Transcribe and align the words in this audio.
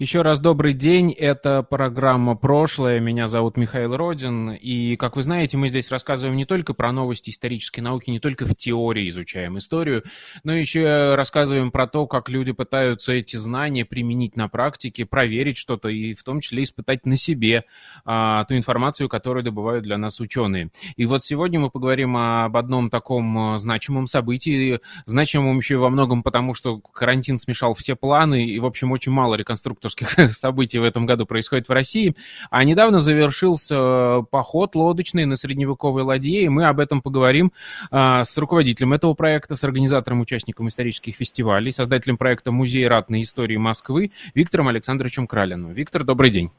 еще 0.00 0.22
раз 0.22 0.40
добрый 0.40 0.72
день. 0.72 1.12
Это 1.12 1.62
программа 1.62 2.34
«Прошлое». 2.34 3.00
Меня 3.00 3.28
зовут 3.28 3.58
Михаил 3.58 3.94
Родин. 3.94 4.52
И, 4.52 4.96
как 4.96 5.14
вы 5.14 5.22
знаете, 5.22 5.58
мы 5.58 5.68
здесь 5.68 5.90
рассказываем 5.90 6.38
не 6.38 6.46
только 6.46 6.72
про 6.72 6.90
новости 6.90 7.28
исторической 7.28 7.80
науки, 7.80 8.08
не 8.08 8.18
только 8.18 8.46
в 8.46 8.54
теории 8.54 9.10
изучаем 9.10 9.58
историю, 9.58 10.02
но 10.42 10.54
еще 10.54 11.16
рассказываем 11.16 11.70
про 11.70 11.86
то, 11.86 12.06
как 12.06 12.30
люди 12.30 12.52
пытаются 12.52 13.12
эти 13.12 13.36
знания 13.36 13.84
применить 13.84 14.36
на 14.36 14.48
практике, 14.48 15.04
проверить 15.04 15.58
что-то 15.58 15.90
и 15.90 16.14
в 16.14 16.24
том 16.24 16.40
числе 16.40 16.62
испытать 16.62 17.04
на 17.04 17.16
себе 17.16 17.64
а, 18.06 18.44
ту 18.44 18.56
информацию, 18.56 19.10
которую 19.10 19.44
добывают 19.44 19.84
для 19.84 19.98
нас 19.98 20.18
ученые. 20.18 20.70
И 20.96 21.04
вот 21.04 21.24
сегодня 21.24 21.60
мы 21.60 21.68
поговорим 21.68 22.16
об 22.16 22.56
одном 22.56 22.88
таком 22.88 23.36
а, 23.36 23.58
значимом 23.58 24.06
событии, 24.06 24.80
значимом 25.04 25.58
еще 25.58 25.74
и 25.74 25.76
во 25.76 25.90
многом 25.90 26.22
потому, 26.22 26.54
что 26.54 26.78
карантин 26.78 27.38
смешал 27.38 27.74
все 27.74 27.96
планы, 27.96 28.46
и, 28.46 28.58
в 28.60 28.64
общем, 28.64 28.92
очень 28.92 29.12
мало 29.12 29.34
реконструкторских 29.34 29.89
рекордсовских 29.90 30.32
событий 30.32 30.78
в 30.78 30.84
этом 30.84 31.06
году 31.06 31.26
происходит 31.26 31.68
в 31.68 31.72
России. 31.72 32.14
А 32.50 32.64
недавно 32.64 33.00
завершился 33.00 33.74
э, 33.76 34.22
поход 34.30 34.74
лодочный 34.74 35.24
на 35.26 35.36
средневековой 35.36 36.02
ладье, 36.02 36.42
и 36.42 36.48
мы 36.48 36.66
об 36.66 36.80
этом 36.80 37.02
поговорим 37.02 37.52
а, 37.90 38.24
с 38.24 38.36
руководителем 38.38 38.92
этого 38.92 39.14
проекта, 39.14 39.56
с 39.56 39.64
организатором, 39.64 40.20
участником 40.20 40.68
исторических 40.68 41.14
фестивалей, 41.14 41.72
создателем 41.72 42.16
проекта 42.16 42.52
«Музей 42.52 42.86
ратной 42.86 43.22
истории 43.22 43.56
Москвы» 43.56 44.12
Виктором 44.34 44.68
Александровичем 44.68 45.26
Кралиным. 45.26 45.72
Виктор, 45.72 46.04
добрый 46.04 46.30
день. 46.30 46.50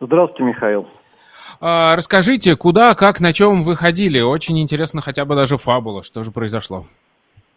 Здравствуйте, 0.00 0.44
Михаил. 0.44 0.88
А, 1.60 1.96
расскажите, 1.96 2.56
куда, 2.56 2.94
как, 2.94 3.20
на 3.20 3.32
чем 3.32 3.62
вы 3.62 3.76
ходили? 3.76 4.20
Очень 4.20 4.60
интересно 4.60 5.00
хотя 5.00 5.24
бы 5.24 5.34
даже 5.34 5.56
фабула, 5.56 6.02
что 6.02 6.22
же 6.22 6.30
произошло. 6.30 6.86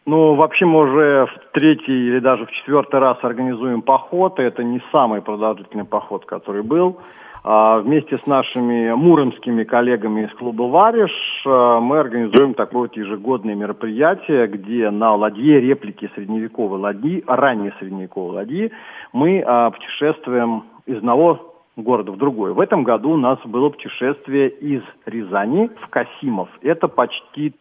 Ну, 0.06 0.36
вообще 0.36 0.66
мы 0.66 0.82
уже 0.82 1.28
в 1.28 1.54
третий 1.54 2.08
или 2.08 2.20
даже 2.20 2.46
в 2.46 2.52
четвертый 2.52 3.00
раз 3.00 3.18
организуем 3.22 3.82
поход. 3.82 4.38
Это 4.40 4.64
не 4.64 4.82
самый 4.92 5.22
продолжительный 5.22 5.86
поход, 5.86 6.26
который 6.26 6.62
был. 6.62 6.98
А 7.46 7.80
вместе 7.80 8.18
с 8.18 8.26
нашими 8.26 8.94
муромскими 8.94 9.64
коллегами 9.64 10.26
из 10.26 10.34
клуба 10.34 10.64
«Вариш» 10.64 11.12
а, 11.46 11.82
мы 11.82 12.00
организуем 12.00 12.54
такое 12.54 12.84
вот 12.84 12.96
ежегодное 12.96 13.54
мероприятие, 13.54 14.48
где 14.48 14.90
на 14.90 15.14
ладье 15.16 15.60
реплики 15.60 16.10
средневековой 16.16 16.80
ладьи, 16.80 17.22
ранней 17.28 17.74
средневековой 17.80 18.36
ладьи, 18.36 18.72
мы 19.12 19.44
а, 19.46 19.72
путешествуем 19.72 20.64
из 20.86 20.98
одного 20.98 21.54
города 21.76 22.12
в 22.12 22.18
другой. 22.18 22.54
В 22.54 22.60
этом 22.60 22.84
году 22.84 23.12
у 23.12 23.18
нас 23.18 23.40
было 23.46 23.70
путешествие 23.70 24.50
из 24.50 24.84
Рязани 25.06 25.70
в 25.82 25.90
Касимов. 25.90 26.50
Это 26.62 26.88
почти 26.88 27.54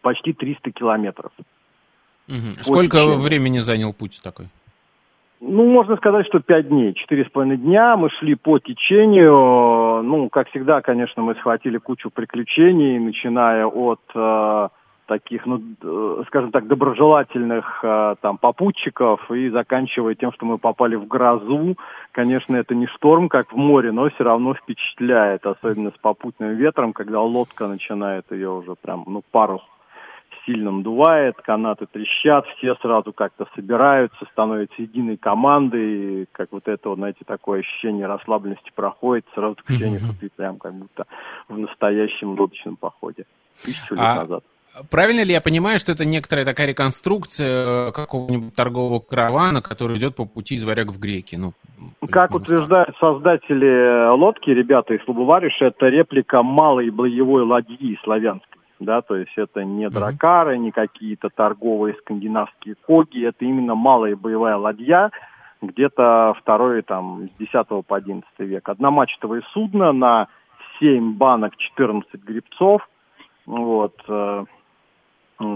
почти 0.00 0.32
300 0.32 0.70
километров. 0.72 1.32
Угу. 2.28 2.62
Сколько 2.62 2.98
течению. 2.98 3.20
времени 3.20 3.58
занял 3.58 3.92
путь 3.92 4.20
такой? 4.22 4.46
Ну, 5.40 5.66
можно 5.66 5.96
сказать, 5.96 6.26
что 6.26 6.40
пять 6.40 6.68
дней, 6.68 6.94
четыре 6.94 7.24
с 7.26 7.28
половиной 7.28 7.58
дня. 7.58 7.96
Мы 7.96 8.08
шли 8.18 8.34
по 8.34 8.58
течению. 8.58 10.02
Ну, 10.02 10.30
как 10.30 10.48
всегда, 10.48 10.80
конечно, 10.80 11.22
мы 11.22 11.34
схватили 11.34 11.76
кучу 11.76 12.08
приключений, 12.08 12.98
начиная 12.98 13.66
от 13.66 14.00
э, 14.14 14.68
таких, 15.06 15.44
ну, 15.44 15.60
э, 15.82 16.22
скажем 16.28 16.50
так, 16.50 16.66
доброжелательных 16.66 17.80
э, 17.82 18.14
там 18.22 18.38
попутчиков 18.38 19.30
и 19.30 19.50
заканчивая 19.50 20.14
тем, 20.14 20.32
что 20.32 20.46
мы 20.46 20.56
попали 20.56 20.94
в 20.94 21.06
грозу. 21.06 21.76
Конечно, 22.12 22.56
это 22.56 22.74
не 22.74 22.86
шторм, 22.86 23.28
как 23.28 23.52
в 23.52 23.56
море, 23.56 23.92
но 23.92 24.08
все 24.08 24.24
равно 24.24 24.54
впечатляет, 24.54 25.44
особенно 25.44 25.90
с 25.90 25.98
попутным 26.00 26.54
ветром, 26.54 26.94
когда 26.94 27.20
лодка 27.20 27.66
начинает 27.66 28.24
ее 28.30 28.50
уже 28.50 28.76
прям, 28.76 29.04
ну, 29.06 29.22
парус 29.30 29.62
сильно 30.46 30.70
надувает, 30.70 31.36
канаты 31.36 31.86
трещат, 31.86 32.46
все 32.56 32.74
сразу 32.76 33.12
как-то 33.12 33.46
собираются, 33.54 34.24
становятся 34.32 34.82
единой 34.82 35.16
командой, 35.16 36.22
и 36.22 36.26
как 36.32 36.52
вот 36.52 36.68
это, 36.68 36.94
знаете, 36.94 37.20
такое 37.26 37.60
ощущение 37.60 38.06
расслабленности 38.06 38.70
проходит, 38.74 39.24
сразу 39.34 39.56
ощущение, 39.66 39.98
что 39.98 40.18
ты 40.18 40.30
прям 40.34 40.58
как 40.58 40.74
будто 40.74 41.06
в 41.48 41.58
настоящем 41.58 42.38
лодочном 42.38 42.76
походе 42.76 43.24
тысячу 43.62 43.94
лет 43.94 44.04
а... 44.04 44.14
назад. 44.16 44.44
Правильно 44.90 45.22
ли 45.22 45.32
я 45.32 45.40
понимаю, 45.40 45.78
что 45.78 45.92
это 45.92 46.04
некоторая 46.04 46.44
такая 46.44 46.66
реконструкция 46.66 47.90
э, 47.90 47.92
какого-нибудь 47.92 48.56
торгового 48.56 48.98
каравана, 48.98 49.62
который 49.62 49.96
идет 49.98 50.16
по 50.16 50.24
пути 50.24 50.56
из 50.56 50.64
варяг 50.64 50.88
в 50.88 50.98
греки? 50.98 51.36
Ну, 51.36 51.52
как 52.10 52.34
утверждают 52.34 52.96
создатели 52.98 54.10
лодки, 54.16 54.50
ребята 54.50 54.94
из 54.94 55.06
Лубувариша, 55.06 55.66
это 55.66 55.86
реплика 55.86 56.42
малой 56.42 56.90
боевой 56.90 57.44
ладьи 57.44 57.96
славянской 58.02 58.53
да, 58.80 59.02
то 59.02 59.16
есть 59.16 59.32
это 59.36 59.64
не 59.64 59.88
дракары, 59.88 60.58
не 60.58 60.70
какие-то 60.70 61.28
торговые 61.28 61.94
скандинавские 61.94 62.74
коги, 62.74 63.26
это 63.26 63.44
именно 63.44 63.74
малая 63.74 64.16
боевая 64.16 64.56
ладья, 64.56 65.10
где-то 65.62 66.34
второй, 66.40 66.82
там, 66.82 67.28
с 67.28 67.38
10 67.38 67.86
по 67.86 67.96
11 67.96 68.28
век. 68.40 68.68
Одномачтовое 68.68 69.42
судно 69.52 69.92
на 69.92 70.28
7 70.78 71.14
банок, 71.14 71.56
14 71.56 72.22
грибцов, 72.22 72.86
вот, 73.46 73.94
э, 74.08 74.44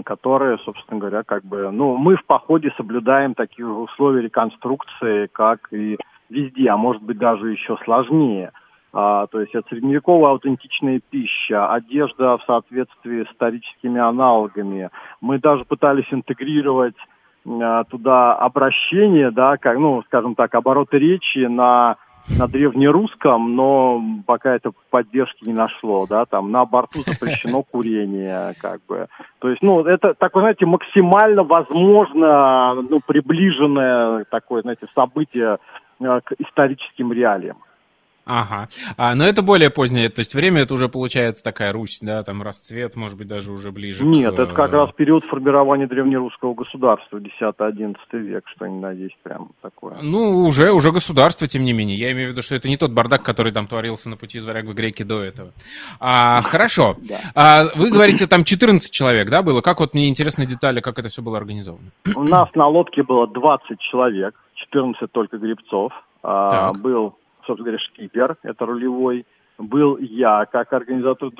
которые, 0.05 0.57
собственно 0.59 0.99
говоря, 0.99 1.23
как 1.23 1.43
бы, 1.43 1.69
ну, 1.71 1.97
мы 1.97 2.15
в 2.15 2.25
походе 2.25 2.71
соблюдаем 2.77 3.33
такие 3.33 3.67
условия 3.67 4.21
реконструкции, 4.21 5.27
как 5.27 5.71
и 5.71 5.97
везде, 6.29 6.69
а 6.69 6.77
может 6.77 7.03
быть 7.03 7.17
даже 7.17 7.51
еще 7.51 7.77
сложнее– 7.83 8.51
а, 8.91 9.27
то 9.27 9.39
есть 9.41 9.53
это 9.53 9.67
средневековая 9.69 10.31
аутентичная 10.31 10.99
пища, 11.09 11.71
одежда 11.71 12.37
в 12.37 12.43
соответствии 12.45 13.23
с 13.23 13.31
историческими 13.31 13.99
аналогами. 13.99 14.89
Мы 15.21 15.39
даже 15.39 15.65
пытались 15.65 16.11
интегрировать 16.11 16.95
а, 17.47 17.83
туда 17.85 18.33
обращение, 18.35 19.31
да, 19.31 19.57
как, 19.57 19.77
ну, 19.77 20.01
скажем 20.03 20.35
так, 20.35 20.55
обороты 20.55 20.97
речи 20.97 21.45
на 21.45 21.97
на 22.37 22.47
древнерусском, 22.47 23.55
но 23.55 24.01
пока 24.25 24.53
это 24.53 24.71
поддержки 24.89 25.47
не 25.47 25.53
нашло, 25.53 26.05
да, 26.07 26.25
там 26.25 26.51
на 26.51 26.65
борту 26.65 26.99
запрещено 26.99 27.63
курение, 27.71 28.53
как 28.59 28.81
бы. 28.87 29.07
То 29.39 29.49
есть, 29.49 29.61
ну, 29.61 29.83
это 29.83 30.13
такое, 30.13 30.43
знаете, 30.43 30.65
максимально 30.65 31.43
возможно, 31.43 32.75
ну, 32.75 32.99
приближенное 33.05 34.25
такое, 34.29 34.61
знаете, 34.61 34.87
событие 34.93 35.57
э, 35.99 36.19
к 36.23 36.33
историческим 36.37 37.11
реалиям. 37.13 37.57
Ага. 38.29 38.69
А, 38.95 39.15
но 39.15 39.25
это 39.25 39.41
более 39.41 39.71
позднее, 39.71 40.07
то 40.09 40.19
есть 40.19 40.35
время 40.35 40.61
это 40.61 40.75
уже 40.75 40.87
получается 40.87 41.43
такая 41.43 41.71
Русь, 41.71 41.97
да, 41.99 42.21
там 42.21 42.43
расцвет, 42.43 42.95
может 42.95 43.17
быть, 43.17 43.27
даже 43.27 43.51
уже 43.51 43.71
ближе. 43.71 44.05
Нет, 44.05 44.35
к... 44.35 44.39
это 44.39 44.53
как 44.53 44.71
раз 44.71 44.91
период 44.95 45.23
формирования 45.23 45.87
древнерусского 45.87 46.53
государства, 46.53 47.17
10-11 47.17 47.95
век, 48.11 48.43
что 48.47 48.67
ни 48.67 48.79
на 48.79 48.91
есть 48.91 49.17
прям 49.23 49.49
такое. 49.63 49.95
Ну, 50.03 50.45
уже, 50.45 50.71
уже 50.71 50.91
государство, 50.91 51.47
тем 51.47 51.63
не 51.63 51.73
менее. 51.73 51.97
Я 51.97 52.11
имею 52.11 52.27
в 52.27 52.31
виду, 52.33 52.43
что 52.43 52.53
это 52.53 52.69
не 52.69 52.77
тот 52.77 52.91
бардак, 52.91 53.23
который 53.23 53.51
там 53.51 53.65
творился 53.65 54.09
на 54.09 54.15
пути 54.15 54.37
из 54.37 54.45
варяг 54.45 54.65
в 54.65 54.75
греки 54.75 55.01
до 55.01 55.23
этого. 55.23 55.49
А, 55.99 56.43
хорошо. 56.43 56.97
А, 57.33 57.63
вы 57.73 57.89
говорите, 57.89 58.27
там 58.27 58.43
14 58.43 58.91
человек, 58.91 59.31
да, 59.31 59.41
было? 59.41 59.61
Как 59.61 59.79
вот 59.79 59.95
мне 59.95 60.07
интересны 60.07 60.45
детали, 60.45 60.81
как 60.81 60.99
это 60.99 61.09
все 61.09 61.23
было 61.23 61.37
организовано? 61.37 61.89
У 62.15 62.23
нас 62.25 62.53
на 62.53 62.67
лодке 62.67 63.01
было 63.01 63.25
20 63.25 63.79
человек, 63.79 64.35
14 64.53 65.11
только 65.11 65.39
гребцов. 65.39 65.93
А, 66.21 66.73
был 66.73 67.15
собственно 67.49 67.71
говоря, 67.71 67.79
шкипер, 67.79 68.37
это 68.43 68.65
рулевой, 68.65 69.25
был 69.57 69.97
я 69.97 70.45
как 70.45 70.71
организатор, 70.71 71.31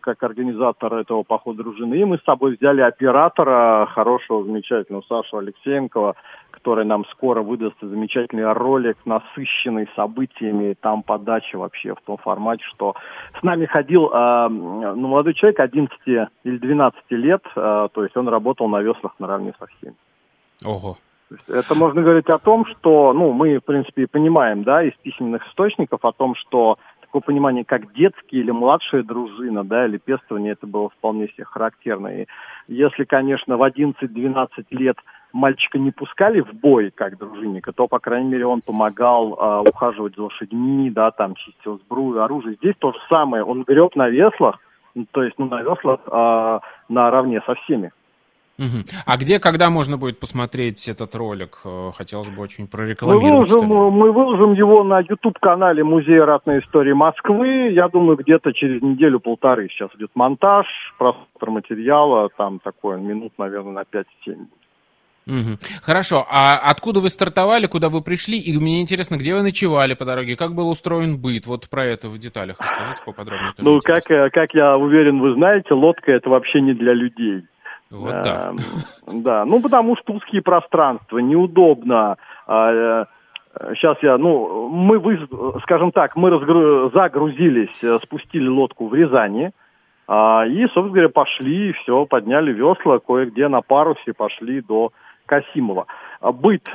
как 0.00 0.22
организатор 0.22 0.94
этого 0.94 1.24
похода 1.24 1.62
дружины, 1.62 1.96
и 1.96 2.04
мы 2.04 2.18
с 2.18 2.24
собой 2.24 2.56
взяли 2.56 2.80
оператора, 2.80 3.86
хорошего, 3.92 4.44
замечательного 4.44 5.02
Сашу 5.08 5.38
Алексеенкова, 5.38 6.14
который 6.52 6.86
нам 6.86 7.04
скоро 7.06 7.42
выдаст 7.42 7.76
замечательный 7.82 8.50
ролик, 8.52 8.96
насыщенный 9.04 9.88
событиями, 9.94 10.74
там 10.80 11.02
подача 11.02 11.58
вообще 11.58 11.94
в 11.94 12.00
том 12.06 12.16
формате, 12.16 12.64
что 12.74 12.94
с 13.38 13.42
нами 13.42 13.66
ходил 13.66 14.10
э, 14.10 14.48
ну, 14.48 15.08
молодой 15.08 15.34
человек 15.34 15.60
11 15.60 15.98
или 16.44 16.56
12 16.56 16.98
лет, 17.10 17.42
э, 17.54 17.88
то 17.92 18.02
есть 18.02 18.16
он 18.16 18.28
работал 18.28 18.68
на 18.68 18.80
веслах 18.80 19.16
наравне 19.18 19.52
со 19.58 19.66
всеми. 19.66 19.96
Ого. 20.64 20.96
Это 21.48 21.74
можно 21.74 22.02
говорить 22.02 22.28
о 22.28 22.38
том, 22.38 22.64
что, 22.66 23.12
ну, 23.12 23.32
мы, 23.32 23.58
в 23.58 23.64
принципе, 23.64 24.06
понимаем, 24.06 24.62
да, 24.62 24.82
из 24.84 24.92
письменных 25.02 25.46
источников 25.48 26.04
о 26.04 26.12
том, 26.12 26.34
что 26.36 26.78
такое 27.00 27.20
понимание, 27.20 27.64
как 27.64 27.92
детские 27.94 28.42
или 28.42 28.50
младшая 28.50 29.02
дружина, 29.02 29.64
да, 29.64 29.86
или 29.86 29.98
пестование, 29.98 30.52
это 30.52 30.66
было 30.66 30.88
вполне 30.90 31.28
себе 31.28 31.44
характерно. 31.44 32.08
И 32.08 32.26
если, 32.68 33.04
конечно, 33.04 33.56
в 33.56 33.62
11-12 33.62 34.48
лет 34.70 34.96
мальчика 35.32 35.78
не 35.78 35.90
пускали 35.90 36.40
в 36.40 36.52
бой 36.52 36.92
как 36.94 37.18
дружинника, 37.18 37.72
то, 37.72 37.88
по 37.88 37.98
крайней 37.98 38.30
мере, 38.30 38.46
он 38.46 38.60
помогал 38.60 39.34
э, 39.34 39.68
ухаживать 39.68 40.14
за 40.14 40.22
лошадьми, 40.22 40.90
да, 40.90 41.10
там, 41.10 41.34
чистил 41.34 41.78
сбрую, 41.78 42.22
оружие. 42.22 42.56
Здесь 42.56 42.74
то 42.78 42.92
же 42.92 42.98
самое. 43.08 43.42
Он 43.42 43.64
греб 43.64 43.96
на 43.96 44.08
веслах, 44.08 44.58
то 45.10 45.22
есть 45.22 45.38
ну, 45.38 45.46
на 45.46 45.62
веслах 45.62 46.00
а, 46.06 46.60
наравне 46.88 47.42
со 47.46 47.54
всеми. 47.54 47.92
Угу. 48.58 48.84
А 49.04 49.16
где, 49.18 49.38
когда 49.38 49.68
можно 49.68 49.98
будет 49.98 50.18
посмотреть 50.18 50.88
этот 50.88 51.14
ролик? 51.14 51.58
Э, 51.64 51.90
хотелось 51.94 52.28
бы 52.28 52.42
очень 52.42 52.66
прорекламировать. 52.66 53.50
Мы 53.50 53.60
выложим, 53.60 53.68
мы 53.68 54.12
выложим 54.12 54.52
его 54.54 54.82
на 54.82 55.00
YouTube-канале 55.00 55.84
Музея 55.84 56.24
ратной 56.24 56.60
истории 56.60 56.92
Москвы. 56.92 57.70
Я 57.72 57.88
думаю, 57.88 58.16
где-то 58.16 58.52
через 58.52 58.80
неделю-полторы 58.80 59.68
сейчас 59.68 59.90
идет 59.96 60.10
монтаж, 60.14 60.66
просмотр 60.98 61.50
материала, 61.50 62.30
там 62.36 62.58
такой 62.60 63.00
минут, 63.00 63.32
наверное, 63.36 63.72
на 63.72 63.82
5-7 63.82 64.46
Угу. 65.26 65.58
Хорошо, 65.82 66.24
а 66.30 66.56
откуда 66.56 67.00
вы 67.00 67.08
стартовали, 67.08 67.66
куда 67.66 67.88
вы 67.88 68.00
пришли, 68.00 68.38
и 68.38 68.56
мне 68.58 68.80
интересно, 68.80 69.16
где 69.16 69.34
вы 69.34 69.42
ночевали 69.42 69.94
по 69.94 70.04
дороге, 70.04 70.36
как 70.36 70.54
был 70.54 70.68
устроен 70.68 71.20
быт, 71.20 71.46
вот 71.46 71.68
про 71.68 71.84
это 71.84 72.08
в 72.08 72.16
деталях 72.16 72.58
расскажите 72.60 73.02
поподробнее. 73.04 73.52
Ну, 73.58 73.80
как, 73.82 74.08
э, 74.08 74.30
как 74.30 74.54
я 74.54 74.76
уверен, 74.76 75.18
вы 75.18 75.34
знаете, 75.34 75.74
лодка 75.74 76.12
это 76.12 76.30
вообще 76.30 76.60
не 76.60 76.74
для 76.74 76.92
людей. 76.92 77.42
Вот 77.90 78.22
да. 78.22 78.52
Да, 79.12 79.44
ну 79.44 79.62
потому 79.62 79.96
что 79.96 80.14
узкие 80.14 80.42
пространства, 80.42 81.18
неудобно. 81.18 82.16
Сейчас 82.46 83.96
а, 84.02 84.02
э, 84.02 84.06
я, 84.06 84.18
ну, 84.18 84.68
мы, 84.68 85.28
скажем 85.62 85.92
так, 85.92 86.16
мы 86.16 86.30
разгру... 86.30 86.90
загрузились, 86.90 87.82
э, 87.82 87.98
спустили 88.02 88.48
лодку 88.48 88.88
в 88.88 88.94
Рязани, 88.94 89.52
а, 90.08 90.44
и, 90.46 90.62
собственно 90.64 90.88
говоря, 90.88 91.08
пошли, 91.08 91.72
все, 91.72 92.04
подняли 92.06 92.52
весла, 92.52 92.98
кое-где 92.98 93.48
на 93.48 93.60
парусе 93.60 94.12
пошли 94.12 94.60
до 94.60 94.90
Касимова. 95.26 95.86
А, 96.20 96.32
быт, 96.32 96.68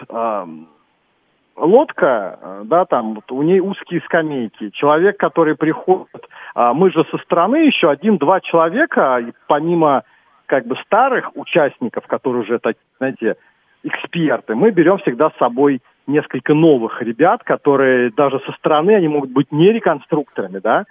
лодка, 1.58 2.40
да, 2.64 2.86
там 2.86 3.16
вот 3.16 3.32
у 3.32 3.42
ней 3.42 3.60
узкие 3.60 4.02
скамейки. 4.02 4.70
Человек, 4.70 5.18
который 5.18 5.56
приходит, 5.56 6.28
мы 6.56 6.92
же 6.92 7.06
со 7.12 7.18
стороны 7.20 7.58
еще 7.68 7.90
один-два 7.90 8.40
человека, 8.40 9.22
помимо 9.48 10.04
как 10.52 10.68
бы 10.68 10.76
старых 10.86 11.32
участников, 11.38 12.06
которые 12.08 12.44
уже, 12.44 12.60
так, 12.60 12.76
знаете, 12.98 13.38
эксперты, 13.84 14.54
мы 14.54 14.72
берем 14.72 14.98
всегда 14.98 15.30
с 15.30 15.38
собой 15.38 15.80
несколько 16.08 16.54
новых 16.54 17.02
ребят, 17.02 17.42
которые 17.46 18.12
даже 18.12 18.42
со 18.42 18.52
стороны, 18.58 18.92
они 18.92 19.08
могут 19.08 19.32
быть 19.32 19.50
не 19.54 19.72
реконструкторами, 19.72 20.60
да, 20.60 20.84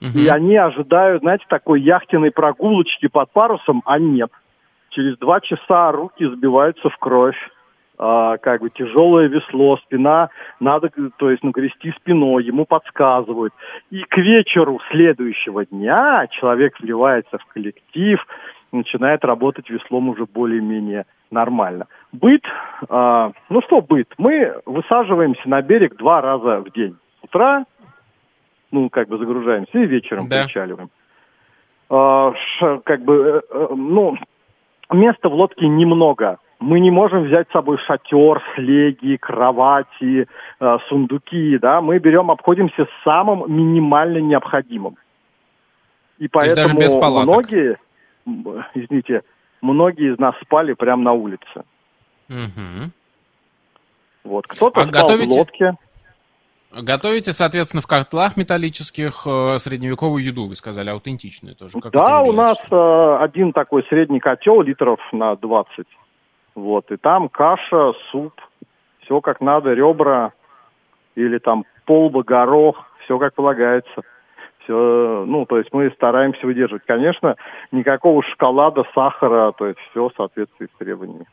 uh-huh. 0.00 0.18
и 0.18 0.28
они 0.28 0.56
ожидают, 0.56 1.20
знаете, 1.20 1.44
такой 1.46 1.82
яхтенной 1.82 2.30
прогулочки 2.30 3.06
под 3.06 3.30
парусом, 3.32 3.82
а 3.84 3.98
нет. 3.98 4.30
Через 4.88 5.18
два 5.18 5.42
часа 5.42 5.92
руки 5.92 6.24
сбиваются 6.24 6.88
в 6.88 6.96
кровь, 6.96 7.36
а, 7.98 8.38
как 8.38 8.62
бы 8.62 8.70
тяжелое 8.70 9.28
весло, 9.28 9.76
спина, 9.84 10.30
надо, 10.58 10.90
то 11.18 11.30
есть, 11.30 11.42
ну, 11.42 11.50
грести 11.50 11.92
спиной, 12.00 12.44
ему 12.44 12.64
подсказывают. 12.64 13.52
И 13.90 14.04
к 14.04 14.16
вечеру 14.16 14.80
следующего 14.90 15.66
дня 15.66 16.26
человек 16.30 16.80
вливается 16.80 17.36
в 17.36 17.44
коллектив, 17.52 18.18
начинает 18.72 19.24
работать 19.24 19.68
веслом 19.70 20.08
уже 20.08 20.24
более-менее 20.26 21.04
нормально. 21.30 21.86
Быт, 22.12 22.42
э, 22.88 23.30
ну 23.48 23.62
что 23.62 23.80
быт? 23.80 24.08
Мы 24.18 24.54
высаживаемся 24.66 25.48
на 25.48 25.62
берег 25.62 25.96
два 25.96 26.20
раза 26.20 26.60
в 26.60 26.72
день. 26.72 26.96
С 27.20 27.24
утра, 27.24 27.64
ну, 28.70 28.88
как 28.90 29.08
бы 29.08 29.18
загружаемся, 29.18 29.78
и 29.78 29.86
вечером 29.86 30.28
да. 30.28 30.44
причаливаем. 30.44 30.90
Э, 31.90 32.32
ш, 32.58 32.80
как 32.84 33.02
бы, 33.02 33.14
э, 33.14 33.40
э, 33.50 33.66
ну, 33.74 34.16
места 34.90 35.28
в 35.28 35.34
лодке 35.34 35.68
немного. 35.68 36.38
Мы 36.58 36.78
не 36.78 36.92
можем 36.92 37.24
взять 37.24 37.48
с 37.48 37.52
собой 37.52 37.76
шатер, 37.78 38.40
слеги, 38.54 39.16
кровати, 39.16 40.28
э, 40.60 40.78
сундуки, 40.88 41.58
да. 41.58 41.80
Мы 41.80 41.98
берем, 41.98 42.30
обходимся 42.30 42.86
самым 43.04 43.52
минимально 43.52 44.18
необходимым. 44.18 44.96
И 46.18 46.28
поэтому 46.28 46.78
многие 47.24 47.78
извините, 48.74 49.22
многие 49.60 50.12
из 50.12 50.18
нас 50.18 50.34
спали 50.42 50.74
прямо 50.74 51.02
на 51.02 51.12
улице. 51.12 51.64
Угу. 52.28 52.90
Вот, 54.24 54.46
кто-то 54.46 54.80
а 54.80 54.84
спал 54.84 55.02
готовите... 55.02 55.34
в 55.34 55.38
лодке. 55.38 55.76
Готовите, 56.74 57.32
соответственно, 57.34 57.82
в 57.82 57.86
котлах 57.86 58.38
металлических 58.38 59.26
э, 59.26 59.58
средневековую 59.58 60.24
еду, 60.24 60.46
вы 60.46 60.54
сказали, 60.54 60.88
аутентичную 60.88 61.54
тоже. 61.54 61.78
Как 61.80 61.92
да, 61.92 62.22
у 62.22 62.32
нас 62.32 62.56
э, 62.70 63.16
один 63.20 63.52
такой 63.52 63.84
средний 63.90 64.20
котел 64.20 64.62
литров 64.62 64.98
на 65.12 65.36
20. 65.36 65.86
Вот, 66.54 66.90
и 66.90 66.96
там 66.96 67.28
каша, 67.28 67.92
суп, 68.10 68.32
все 69.02 69.20
как 69.20 69.42
надо, 69.42 69.74
ребра 69.74 70.32
или 71.14 71.36
там 71.38 71.66
полба, 71.84 72.22
горох, 72.22 72.86
все 73.04 73.18
как 73.18 73.34
полагается 73.34 74.02
все, 74.64 75.24
ну, 75.26 75.46
то 75.46 75.58
есть 75.58 75.70
мы 75.72 75.90
стараемся 75.90 76.46
выдерживать. 76.46 76.82
Конечно, 76.86 77.36
никакого 77.70 78.22
шоколада, 78.22 78.84
сахара, 78.94 79.52
то 79.52 79.66
есть 79.66 79.78
все 79.90 80.08
в 80.08 80.12
соответствии 80.16 80.66
с 80.66 80.78
требованиями. 80.78 81.26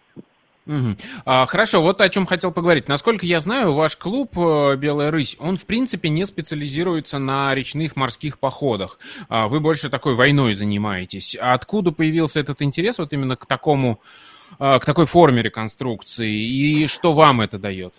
Угу. 0.70 0.96
А, 1.26 1.46
хорошо, 1.48 1.82
вот 1.82 2.00
о 2.00 2.10
чем 2.10 2.28
хотел 2.28 2.52
поговорить. 2.52 2.88
Насколько 2.88 3.26
я 3.26 3.40
знаю, 3.40 3.74
ваш 3.74 3.98
клуб 3.98 4.38
э, 4.38 4.76
«Белая 4.76 5.10
рысь», 5.10 5.36
он, 5.40 5.58
в 5.58 5.66
принципе, 5.66 6.10
не 6.10 6.26
специализируется 6.26 7.18
на 7.18 7.56
речных 7.56 7.96
морских 7.96 8.38
походах. 8.38 9.00
А, 9.30 9.48
вы 9.48 9.62
больше 9.62 9.90
такой 9.90 10.14
войной 10.14 10.54
занимаетесь. 10.54 11.36
А 11.42 11.54
откуда 11.54 11.92
появился 11.92 12.40
этот 12.40 12.62
интерес 12.62 13.00
вот 13.00 13.14
именно 13.14 13.36
к 13.36 13.48
такому, 13.48 14.00
э, 14.60 14.78
к 14.80 14.86
такой 14.86 15.08
форме 15.08 15.42
реконструкции? 15.42 16.30
И 16.30 16.86
что 16.86 17.14
вам 17.14 17.42
это 17.42 17.58
дает? 17.58 17.96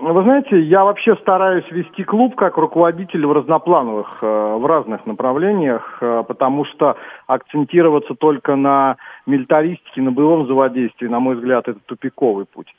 Вы 0.00 0.22
знаете, 0.22 0.60
я 0.60 0.84
вообще 0.84 1.16
стараюсь 1.16 1.68
вести 1.72 2.04
клуб 2.04 2.36
как 2.36 2.56
руководитель 2.56 3.26
в 3.26 3.32
разноплановых, 3.32 4.18
э, 4.22 4.56
в 4.56 4.64
разных 4.64 5.04
направлениях, 5.06 5.98
э, 6.00 6.22
потому 6.26 6.64
что 6.66 6.96
акцентироваться 7.26 8.14
только 8.14 8.54
на 8.54 8.96
милитаристике, 9.26 10.00
на 10.00 10.12
боевом 10.12 10.44
взаимодействии, 10.44 11.08
на 11.08 11.18
мой 11.18 11.34
взгляд, 11.34 11.66
это 11.66 11.80
тупиковый 11.84 12.46
путь. 12.46 12.72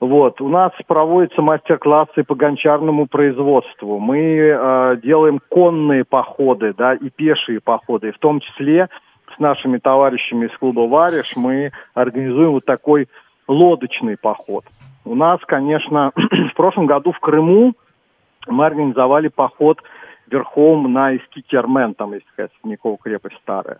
Вот, 0.00 0.42
у 0.42 0.48
нас 0.48 0.72
проводятся 0.86 1.40
мастер-классы 1.40 2.24
по 2.24 2.34
гончарному 2.34 3.06
производству. 3.06 3.98
Мы 3.98 4.18
э, 4.18 4.96
делаем 5.02 5.40
конные 5.48 6.04
походы, 6.04 6.74
да, 6.76 6.92
и 6.92 7.08
пешие 7.08 7.60
походы, 7.60 8.12
в 8.12 8.18
том 8.18 8.40
числе 8.40 8.90
с 9.34 9.38
нашими 9.38 9.78
товарищами 9.78 10.44
из 10.44 10.58
клуба 10.58 10.80
«Вариш» 10.80 11.36
мы 11.36 11.70
организуем 11.94 12.50
вот 12.50 12.66
такой 12.66 13.08
лодочный 13.48 14.18
поход– 14.18 14.64
у 15.04 15.14
нас, 15.14 15.40
конечно, 15.46 16.12
в 16.16 16.54
прошлом 16.54 16.86
году 16.86 17.12
в 17.12 17.20
Крыму 17.20 17.74
мы 18.46 18.66
организовали 18.66 19.28
поход 19.28 19.80
верхом 20.28 20.92
на 20.92 21.16
Искитермен, 21.16 21.94
там 21.94 22.14
есть 22.14 22.26
такая 22.26 22.50
Среднякова 22.60 22.96
крепость 22.98 23.36
старая, 23.42 23.78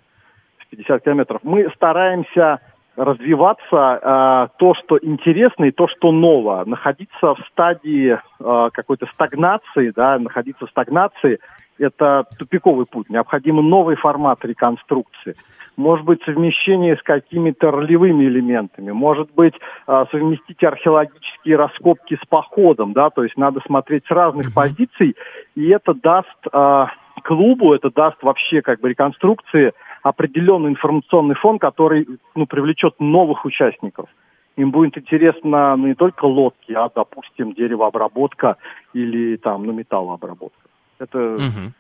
50 0.71 1.05
километров. 1.05 1.41
Мы 1.43 1.69
стараемся 1.75 2.61
развиваться, 2.96 4.01
э, 4.03 4.49
то, 4.58 4.75
что 4.75 4.99
интересно 5.01 5.65
и 5.65 5.70
то, 5.70 5.89
что 5.89 6.13
ново. 6.13 6.65
Находиться 6.67 7.34
в 7.34 7.39
стадии 7.51 8.19
э, 8.19 8.70
какой-то 8.72 9.06
стагнации, 9.15 9.93
да, 9.94 10.19
находиться 10.19 10.67
в 10.67 10.70
стагнации– 10.70 11.39
это 11.79 12.25
тупиковый 12.39 12.87
путь. 12.87 13.11
Необходим 13.11 13.56
новый 13.56 13.96
формат 13.96 14.44
реконструкции. 14.44 15.34
Может 15.77 16.05
быть, 16.05 16.22
совмещение 16.25 16.96
с 16.96 17.03
какими-то 17.03 17.70
ролевыми 17.70 18.25
элементами. 18.25 18.91
Может 18.91 19.32
быть, 19.34 19.55
а, 19.87 20.06
совместить 20.11 20.63
археологические 20.63 21.56
раскопки 21.56 22.19
с 22.22 22.27
походом. 22.27 22.93
Да? 22.93 23.08
То 23.11 23.25
есть 23.25 23.37
надо 23.39 23.61
смотреть 23.67 24.05
с 24.06 24.11
разных 24.11 24.55
позиций. 24.55 25.17
И 25.55 25.69
это 25.69 25.94
даст 25.94 26.29
э, 26.53 26.87
клубу, 27.22 27.72
это 27.72 27.91
даст 27.91 28.22
вообще 28.22 28.61
как 28.61 28.81
бы 28.81 28.91
реконструкции 28.91 29.72
определенный 30.03 30.71
информационный 30.71 31.35
фон, 31.35 31.59
который 31.59 32.06
ну, 32.35 32.47
привлечет 32.47 32.94
новых 32.99 33.44
участников 33.44 34.09
им 34.56 34.71
будет 34.71 34.99
интересно 34.99 35.77
ну, 35.77 35.87
не 35.87 35.94
только 35.94 36.25
лодки, 36.27 36.73
а, 36.73 36.91
допустим, 36.94 37.55
деревообработка 37.55 38.56
или 38.93 39.37
там, 39.37 39.65
ну, 39.65 39.73
металлообработка. 39.73 40.69
Это 40.99 41.35
угу. 41.35 41.73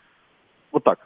вот 0.72 0.84
так. 0.84 0.98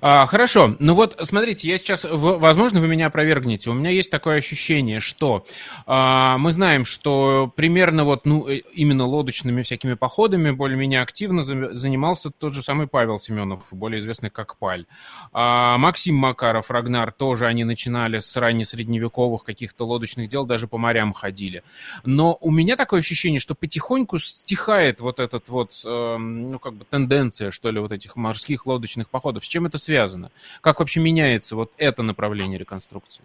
А, 0.00 0.26
хорошо, 0.26 0.74
ну 0.78 0.94
вот 0.94 1.18
смотрите, 1.22 1.68
я 1.68 1.78
сейчас, 1.78 2.06
возможно, 2.08 2.80
вы 2.80 2.88
меня 2.88 3.06
опровергнете. 3.06 3.70
У 3.70 3.74
меня 3.74 3.90
есть 3.90 4.10
такое 4.10 4.38
ощущение, 4.38 5.00
что 5.00 5.44
а, 5.86 6.38
мы 6.38 6.52
знаем, 6.52 6.84
что 6.84 7.52
примерно 7.54 8.04
вот, 8.04 8.26
ну, 8.26 8.48
э, 8.48 8.62
именно 8.74 9.06
лодочными 9.06 9.62
всякими 9.62 9.94
походами 9.94 10.50
более-менее 10.50 11.00
активно 11.02 11.42
занимался 11.42 12.30
тот 12.30 12.52
же 12.52 12.62
самый 12.62 12.88
Павел 12.88 13.18
Семенов, 13.18 13.68
более 13.70 14.00
известный 14.00 14.30
как 14.30 14.56
Паль. 14.56 14.86
А, 15.32 15.78
Максим 15.78 16.16
Макаров, 16.16 16.70
Рагнар 16.70 17.12
тоже 17.12 17.46
они 17.46 17.64
начинали 17.64 18.18
с 18.18 18.36
раннесредневековых 18.36 19.44
каких-то 19.44 19.86
лодочных 19.86 20.28
дел, 20.28 20.44
даже 20.46 20.66
по 20.66 20.78
морям 20.78 21.12
ходили. 21.12 21.62
Но 22.04 22.36
у 22.40 22.50
меня 22.50 22.76
такое 22.76 23.00
ощущение, 23.00 23.40
что 23.40 23.54
потихоньку 23.54 24.18
стихает 24.18 25.00
вот 25.00 25.20
этот 25.20 25.48
вот, 25.48 25.80
э, 25.84 26.16
ну, 26.18 26.58
как 26.58 26.74
бы 26.74 26.84
тенденция, 26.84 27.50
что 27.50 27.70
ли, 27.70 27.78
вот 27.80 27.92
этих 27.92 28.16
морских 28.16 28.66
лодочных 28.66 29.08
походов. 29.08 29.44
С 29.44 29.48
чем 29.48 29.59
чем 29.60 29.66
это 29.66 29.78
связано? 29.78 30.30
Как 30.62 30.80
вообще 30.80 31.00
меняется 31.00 31.54
вот 31.54 31.70
это 31.76 32.02
направление 32.02 32.58
реконструкции? 32.58 33.24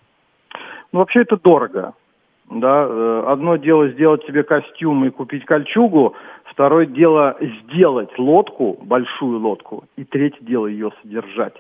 Ну, 0.92 1.00
вообще 1.00 1.22
это 1.22 1.38
дорого. 1.38 1.94
Да, 2.50 2.86
э, 2.88 3.24
одно 3.28 3.56
дело 3.56 3.88
сделать 3.90 4.24
себе 4.26 4.44
костюм 4.44 5.06
и 5.06 5.10
купить 5.10 5.46
кольчугу, 5.46 6.14
второе 6.44 6.86
дело 6.86 7.38
сделать 7.64 8.20
лодку, 8.20 8.78
большую 8.82 9.40
лодку, 9.40 9.86
и 9.98 10.04
третье 10.04 10.46
дело 10.46 10.68
ее 10.68 10.92
содержать. 11.02 11.56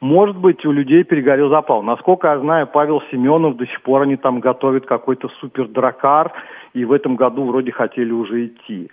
Может 0.00 0.36
быть, 0.36 0.64
у 0.66 0.72
людей 0.72 1.04
перегорел 1.04 1.48
запал. 1.48 1.82
Насколько 1.82 2.28
я 2.28 2.38
знаю, 2.38 2.66
Павел 2.66 3.02
Семенов 3.10 3.56
до 3.56 3.66
сих 3.66 3.80
пор 3.82 4.02
они 4.02 4.16
там 4.16 4.40
готовят 4.40 4.86
какой-то 4.86 5.28
супер 5.40 5.68
дракар, 5.68 6.32
и 6.74 6.84
в 6.84 6.92
этом 6.92 7.16
году 7.16 7.44
вроде 7.44 7.72
хотели 7.72 8.10
уже 8.12 8.46
идти. 8.46 8.90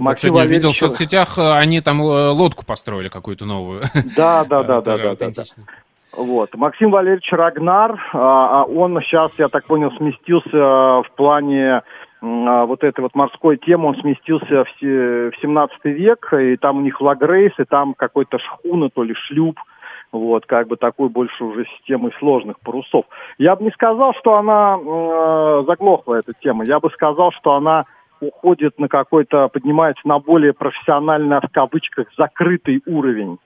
Максим 0.00 0.30
вот 0.30 0.38
сегодня 0.38 0.56
видел 0.56 0.72
в 0.72 0.76
соцсетях, 0.76 1.38
э, 1.38 1.52
они 1.52 1.80
там 1.80 2.02
э, 2.02 2.30
лодку 2.30 2.64
построили 2.64 3.08
какую-то 3.08 3.44
новую. 3.44 3.82
Да, 4.16 4.44
да, 4.44 4.62
да, 4.62 4.80
да, 4.80 4.96
да, 4.96 5.14
да. 5.14 5.42
Вот. 6.16 6.54
Максим 6.56 6.90
Валерьевич 6.90 7.30
Рагнар, 7.30 8.00
а, 8.12 8.62
а 8.62 8.64
он 8.64 9.00
сейчас, 9.02 9.30
я 9.38 9.48
так 9.48 9.64
понял, 9.64 9.92
сместился 9.92 10.56
в 11.02 11.06
плане 11.16 11.82
а, 12.20 12.66
вот 12.66 12.82
этой 12.82 13.00
вот 13.00 13.14
морской 13.14 13.56
темы, 13.58 13.88
он 13.88 13.96
сместился 14.00 14.64
в 14.64 14.80
17 14.80 15.84
век, 15.84 16.32
и 16.32 16.56
там 16.56 16.78
у 16.78 16.80
них 16.80 17.00
лагрейс, 17.00 17.52
и 17.58 17.64
там 17.64 17.94
какой-то 17.94 18.38
шхуна, 18.38 18.88
то 18.90 19.04
ли 19.04 19.14
шлюп, 19.14 19.58
вот, 20.12 20.46
как 20.46 20.66
бы 20.66 20.76
такой 20.76 21.08
больше 21.08 21.44
уже 21.44 21.64
системой 21.76 22.12
сложных 22.18 22.58
парусов. 22.60 23.04
Я 23.38 23.54
бы 23.54 23.64
не 23.64 23.70
сказал, 23.70 24.12
что 24.14 24.34
она 24.34 24.76
э, 24.76 25.64
заглохла, 25.66 26.14
эта 26.16 26.32
тема. 26.40 26.64
Я 26.64 26.80
бы 26.80 26.90
сказал, 26.90 27.30
что 27.32 27.54
она 27.54 27.84
уходит 28.20 28.78
на 28.78 28.88
какой-то, 28.88 29.48
поднимается 29.48 30.06
на 30.06 30.18
более 30.18 30.52
профессионально, 30.52 31.40
в 31.40 31.50
кавычках, 31.52 32.08
закрытый 32.16 32.82
уровень. 32.86 33.38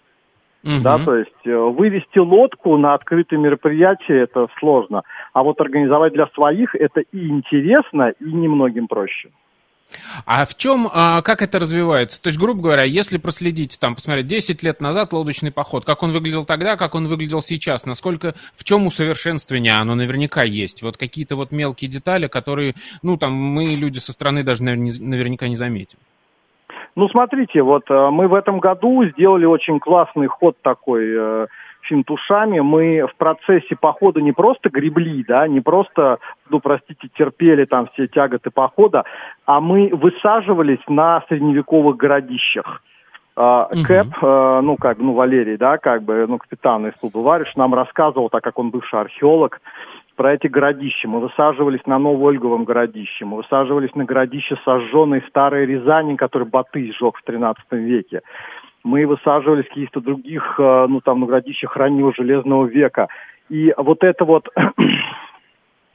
Угу. 0.65 0.83
Да, 0.83 0.99
то 0.99 1.15
есть 1.17 1.47
э, 1.47 1.55
вывести 1.55 2.19
лодку 2.19 2.77
на 2.79 2.95
открытое 2.95 3.37
мероприятие 3.37 4.23
это 4.23 4.49
сложно, 4.59 5.03
а 5.35 5.43
вот 5.43 5.61
организовать 5.61 6.15
для 6.15 6.27
своих 6.29 6.75
это 6.75 7.01
и 7.01 7.29
интересно, 7.29 8.15
и 8.19 8.25
немногим 8.25 8.89
проще. 8.89 9.29
А 10.27 10.45
в 10.45 10.57
чем, 10.57 10.89
а, 10.93 11.23
как 11.23 11.43
это 11.43 11.59
развивается? 11.59 12.21
То 12.23 12.29
есть, 12.29 12.39
грубо 12.39 12.63
говоря, 12.63 12.83
если 12.83 13.19
проследить, 13.19 13.79
там, 13.81 13.95
посмотреть 13.95 14.27
10 14.27 14.63
лет 14.63 14.81
назад 14.81 15.13
лодочный 15.13 15.53
поход, 15.53 15.85
как 15.85 16.03
он 16.03 16.13
выглядел 16.13 16.45
тогда, 16.45 16.77
как 16.77 16.95
он 16.95 17.07
выглядел 17.07 17.43
сейчас, 17.43 17.87
насколько, 17.87 18.35
в 18.55 18.65
чем 18.65 18.87
усовершенствование 18.87 19.75
оно 19.75 19.95
наверняка 19.95 20.43
есть? 20.43 20.83
Вот 20.83 20.97
какие-то 20.97 21.37
вот 21.37 21.53
мелкие 21.53 21.91
детали, 21.91 22.27
которые, 22.27 22.75
ну, 23.03 23.17
там, 23.17 23.33
мы, 23.33 23.75
люди 23.75 23.99
со 23.99 24.13
стороны, 24.13 24.43
даже 24.43 24.63
наверняка 24.63 25.49
не 25.49 25.57
заметим. 25.57 25.99
Ну, 26.97 27.09
смотрите, 27.09 27.63
вот 27.63 27.91
э, 27.91 28.09
мы 28.11 28.29
в 28.29 28.35
этом 28.35 28.61
году 28.61 29.05
сделали 29.05 29.47
очень 29.47 29.81
классный 29.81 30.29
ход 30.29 30.57
такой 30.63 31.05
э, 31.07 31.47
финтушами. 31.85 32.61
Мы 32.61 33.07
в 33.07 33.15
процессе 33.17 33.77
похода 33.81 34.21
не 34.21 34.33
просто 34.33 34.71
гребли, 34.71 35.25
да, 35.27 35.47
не 35.49 35.61
просто, 35.61 36.19
ну, 36.51 36.61
простите, 36.61 37.09
терпели 37.17 37.65
там 37.65 37.89
все 37.93 38.07
тяготы 38.07 38.51
похода, 38.51 39.05
а 39.47 39.61
мы 39.61 39.91
высаживались 39.93 40.83
на 40.89 41.23
средневековых 41.29 41.97
городищах. 41.97 42.83
Uh, 43.37 43.67
Кэп, 43.85 44.23
uh, 44.23 44.61
ну, 44.61 44.77
как 44.77 44.99
бы, 44.99 45.05
ну, 45.05 45.13
Валерий, 45.15 45.57
да, 45.57 45.79
как 45.79 46.05
бы, 46.05 46.25
ну, 46.29 46.39
капитан 46.39 46.87
из 46.87 46.95
клуба 46.95 47.19
Вариш 47.19 47.53
нам 47.57 47.75
рассказывал, 47.75 48.29
так 48.29 48.45
как 48.45 48.61
он 48.61 48.71
бывший 48.71 49.01
археолог, 49.01 49.61
про 50.17 50.35
эти 50.35 50.47
городища. 50.47 51.09
Мы 51.09 51.21
высаживались 51.21 51.85
на 51.87 51.99
Новоольговом 51.99 52.65
городище, 52.65 53.25
мы 53.25 53.39
высаживались 53.39 53.95
на 53.95 54.05
городище 54.05 54.57
сожженной 54.65 55.23
старой 55.29 55.67
Рязани, 55.67 56.17
который 56.17 56.47
Баты 56.47 56.93
сжег 56.93 57.17
в 57.17 57.23
13 57.25 57.65
веке. 57.73 58.23
Мы 58.85 59.07
высаживались 59.07 59.65
в 59.67 59.69
каких-то 59.69 60.01
других, 60.01 60.57
э, 60.59 60.87
ну 60.89 61.01
там, 61.01 61.21
на 61.21 61.27
городищах 61.27 61.77
раннего 61.77 62.13
Железного 62.15 62.67
века. 62.67 63.09
И 63.49 63.75
вот 63.77 64.05
это 64.05 64.25
вот 64.25 64.49
э, 64.57 64.61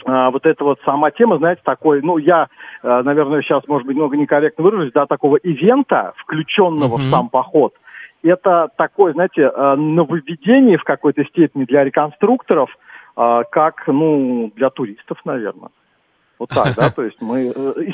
вот 0.31 0.45
эта 0.45 0.63
вот 0.63 0.79
сама 0.83 1.11
тема, 1.11 1.37
знаете, 1.37 1.61
такой, 1.63 2.01
ну, 2.01 2.17
я, 2.17 2.47
э, 2.83 3.01
наверное, 3.03 3.41
сейчас, 3.41 3.67
может 3.67 3.87
быть, 3.87 3.95
много 3.95 4.17
некорректно 4.17 4.63
выражусь, 4.63 4.91
да, 4.93 5.05
такого 5.05 5.37
ивента, 5.37 6.13
включенного 6.17 6.97
mm-hmm. 6.97 7.07
в 7.07 7.11
сам 7.11 7.29
поход, 7.29 7.73
это 8.21 8.69
такое, 8.75 9.13
знаете, 9.13 9.49
нововведение 9.49 10.77
в 10.77 10.83
какой-то 10.83 11.23
степени 11.25 11.63
для 11.63 11.85
реконструкторов– 11.85 12.69
а, 13.21 13.43
как, 13.43 13.85
ну, 13.87 14.49
для 14.55 14.69
туристов, 14.69 15.17
наверное. 15.25 15.71
Вот 16.39 16.47
так, 16.47 16.73
да, 16.77 16.89
то 16.95 17.03
есть 17.03 17.21
мы, 17.21 17.51
э, 17.53 17.91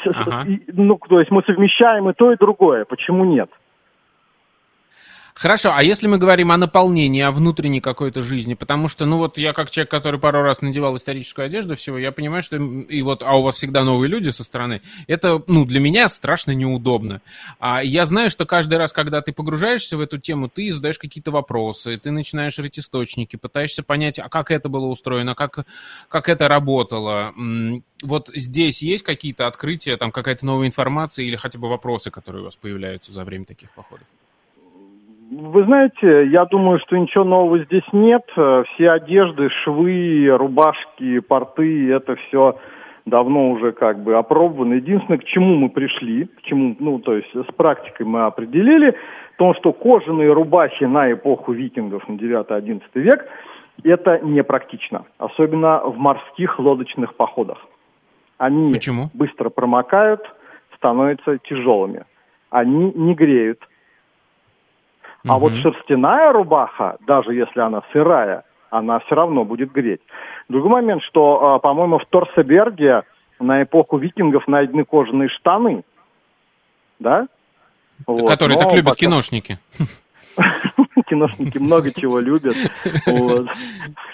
ну, 0.67 0.99
то 1.09 1.19
есть 1.19 1.31
мы 1.31 1.41
совмещаем 1.41 2.07
и 2.07 2.13
то, 2.13 2.31
и 2.31 2.37
другое. 2.37 2.85
Почему 2.85 3.25
нет? 3.25 3.49
Хорошо, 5.35 5.73
а 5.75 5.83
если 5.83 6.07
мы 6.07 6.17
говорим 6.17 6.53
о 6.53 6.57
наполнении, 6.57 7.21
о 7.21 7.29
внутренней 7.29 7.81
какой-то 7.81 8.21
жизни, 8.21 8.53
потому 8.53 8.87
что, 8.87 9.05
ну 9.05 9.17
вот 9.17 9.37
я 9.37 9.51
как 9.51 9.69
человек, 9.69 9.91
который 9.91 10.17
пару 10.17 10.41
раз 10.41 10.61
надевал 10.61 10.95
историческую 10.95 11.45
одежду 11.45 11.75
всего, 11.75 11.97
я 11.97 12.13
понимаю, 12.13 12.41
что 12.41 12.55
и 12.55 13.01
вот, 13.01 13.21
а 13.21 13.37
у 13.37 13.41
вас 13.41 13.57
всегда 13.57 13.83
новые 13.83 14.09
люди 14.09 14.29
со 14.29 14.45
стороны, 14.45 14.81
это, 15.07 15.43
ну, 15.47 15.65
для 15.65 15.81
меня 15.81 16.07
страшно 16.07 16.51
неудобно. 16.51 17.21
А 17.59 17.83
я 17.83 18.05
знаю, 18.05 18.29
что 18.29 18.45
каждый 18.45 18.75
раз, 18.77 18.93
когда 18.93 19.19
ты 19.19 19.33
погружаешься 19.33 19.97
в 19.97 19.99
эту 19.99 20.19
тему, 20.19 20.47
ты 20.47 20.71
задаешь 20.71 20.97
какие-то 20.97 21.31
вопросы, 21.31 21.97
ты 21.97 22.11
начинаешь 22.11 22.57
рыть 22.57 22.79
источники, 22.79 23.35
пытаешься 23.35 23.83
понять, 23.83 24.19
а 24.19 24.29
как 24.29 24.51
это 24.51 24.69
было 24.69 24.85
устроено, 24.85 25.35
как, 25.35 25.65
как 26.07 26.29
это 26.29 26.47
работало. 26.47 27.33
Вот 28.01 28.31
здесь 28.33 28.81
есть 28.81 29.03
какие-то 29.03 29.47
открытия, 29.47 29.97
там 29.97 30.13
какая-то 30.13 30.45
новая 30.45 30.67
информация 30.67 31.25
или 31.25 31.35
хотя 31.35 31.59
бы 31.59 31.67
вопросы, 31.67 32.09
которые 32.09 32.43
у 32.43 32.45
вас 32.45 32.55
появляются 32.55 33.11
за 33.11 33.25
время 33.25 33.43
таких 33.43 33.69
походов? 33.71 34.07
Вы 35.31 35.63
знаете, 35.63 36.27
я 36.27 36.45
думаю, 36.45 36.79
что 36.79 36.97
ничего 36.97 37.23
нового 37.23 37.59
здесь 37.59 37.85
нет. 37.91 38.23
Все 38.31 38.91
одежды, 38.91 39.49
швы, 39.63 40.27
рубашки, 40.29 41.19
порты, 41.19 41.91
это 41.91 42.15
все 42.15 42.59
давно 43.05 43.51
уже 43.51 43.71
как 43.71 44.03
бы 44.03 44.15
опробовано. 44.15 44.75
Единственное, 44.75 45.17
к 45.17 45.23
чему 45.23 45.55
мы 45.55 45.69
пришли, 45.69 46.25
к 46.25 46.41
чему, 46.43 46.75
ну, 46.79 46.99
то 46.99 47.15
есть 47.15 47.29
с 47.33 47.53
практикой 47.55 48.05
мы 48.05 48.25
определили, 48.25 48.95
то, 49.37 49.53
что 49.55 49.73
кожаные 49.73 50.31
рубахи 50.31 50.83
на 50.83 51.11
эпоху 51.11 51.53
викингов 51.53 52.07
на 52.07 52.13
9-11 52.13 52.81
век, 52.93 53.25
это 53.83 54.19
непрактично, 54.19 55.05
особенно 55.17 55.79
в 55.79 55.97
морских 55.97 56.59
лодочных 56.59 57.15
походах. 57.15 57.65
Они 58.37 58.73
Почему? 58.73 59.09
быстро 59.13 59.49
промокают, 59.49 60.21
становятся 60.75 61.37
тяжелыми. 61.39 62.05
Они 62.49 62.91
не 62.93 63.15
греют, 63.15 63.59
а 65.27 65.39
вот 65.39 65.53
шерстяная 65.53 66.31
рубаха, 66.31 66.97
даже 67.07 67.33
если 67.33 67.59
она 67.59 67.81
сырая, 67.91 68.43
она 68.69 68.99
все 68.99 69.15
равно 69.15 69.45
будет 69.45 69.71
греть. 69.71 70.01
Другой 70.49 70.69
момент, 70.71 71.01
что, 71.03 71.55
а, 71.55 71.59
по-моему, 71.59 71.99
в 71.99 72.05
Торсеберге 72.05 73.03
на 73.39 73.63
эпоху 73.63 73.97
викингов 73.97 74.47
найдены 74.47 74.85
кожаные 74.85 75.29
штаны. 75.29 75.83
Да? 76.99 77.27
Вот. 78.05 78.27
Которые 78.27 78.57
Но 78.57 78.63
так 78.63 78.73
любят 78.73 78.93
потом... 78.93 79.09
киношники. 79.09 79.59
Киношники 81.07 81.57
много 81.57 81.91
чего 81.91 82.19
любят. 82.19 82.55
Вот. 83.05 83.47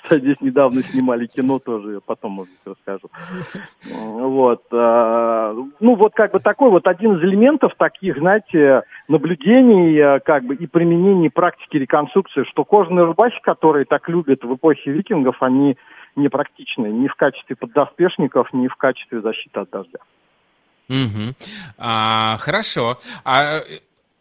Кстати, 0.04 0.22
здесь 0.22 0.42
недавно 0.42 0.84
снимали 0.84 1.26
кино 1.28 1.60
тоже, 1.60 2.02
потом, 2.06 2.34
может 2.34 2.52
быть, 2.54 2.76
расскажу. 2.76 3.10
Вот. 3.94 4.64
А, 4.72 5.54
ну, 5.80 5.96
вот 5.96 6.14
как 6.14 6.32
бы 6.34 6.40
такой 6.40 6.70
вот 6.70 6.88
один 6.88 7.18
из 7.18 7.24
элементов 7.24 7.74
таких, 7.78 8.18
знаете, 8.18 8.84
наблюдений 9.08 9.98
а, 10.00 10.20
как 10.20 10.44
бы 10.44 10.56
и 10.56 10.68
применений 10.68 11.30
практики 11.30 11.78
реконструкции, 11.78 12.44
что 12.50 12.66
кожаные 12.66 13.06
рубахи, 13.06 13.40
которые 13.42 13.86
так 13.86 14.10
любят 14.10 14.44
в 14.44 14.56
эпохе 14.56 14.92
викингов, 14.92 15.42
они 15.42 15.78
непрактичны 16.16 16.88
ни 16.88 17.08
в 17.08 17.16
качестве 17.16 17.56
поддоспешников, 17.56 18.52
ни 18.54 18.68
в 18.68 18.76
качестве 18.76 19.22
защиты 19.22 19.62
от 19.62 19.70
дождя. 19.70 20.00
Угу. 20.90 21.36
А, 21.78 22.36
хорошо. 22.38 22.98
А 23.24 23.62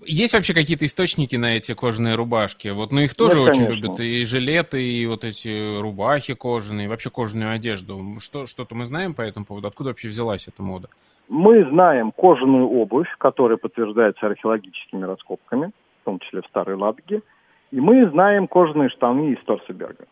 есть 0.04 0.34
вообще 0.34 0.54
какие-то 0.54 0.86
источники 0.86 1.36
на 1.36 1.56
эти 1.56 1.74
кожаные 1.74 2.14
рубашки? 2.14 2.68
Вот, 2.68 2.92
ну 2.92 3.00
их 3.00 3.14
тоже 3.14 3.38
Нет, 3.38 3.48
очень 3.50 3.66
конечно. 3.66 3.86
любят. 3.86 4.00
И 4.00 4.24
жилеты, 4.24 4.82
и 4.82 5.06
вот 5.06 5.24
эти 5.24 5.80
рубахи 5.80 6.34
кожаные, 6.34 6.86
и 6.86 6.88
вообще 6.88 7.10
кожаную 7.10 7.52
одежду. 7.52 8.00
Что, 8.18 8.46
что-то 8.46 8.74
мы 8.74 8.86
знаем 8.86 9.14
по 9.14 9.22
этому 9.22 9.46
поводу? 9.46 9.68
Откуда 9.68 9.90
вообще 9.90 10.08
взялась 10.08 10.48
эта 10.48 10.62
мода? 10.62 10.88
Мы 11.28 11.64
знаем 11.70 12.12
кожаную 12.12 12.68
обувь, 12.68 13.08
которая 13.18 13.56
подтверждается 13.56 14.26
археологическими 14.26 15.04
раскопками, 15.04 15.70
в 16.02 16.04
том 16.04 16.18
числе 16.18 16.42
в 16.42 16.46
Старой 16.46 16.76
Ладоге. 16.76 17.22
И 17.70 17.80
мы 17.80 18.08
знаем 18.10 18.48
кожаные 18.48 18.88
штаны 18.88 19.32
из 19.32 19.44
Торсеберга. 19.44 20.06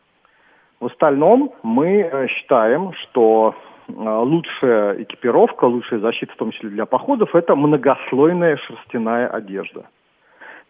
В 0.80 0.86
остальном 0.86 1.52
мы 1.62 2.00
э, 2.00 2.28
считаем, 2.28 2.92
что 2.94 3.54
а, 3.96 4.20
лучшая 4.20 5.02
экипировка, 5.02 5.64
лучшая 5.64 6.00
защита, 6.00 6.32
в 6.32 6.36
том 6.36 6.52
числе 6.52 6.70
для 6.70 6.86
походов, 6.86 7.34
это 7.34 7.56
многослойная 7.56 8.56
шерстяная 8.58 9.28
одежда. 9.28 9.86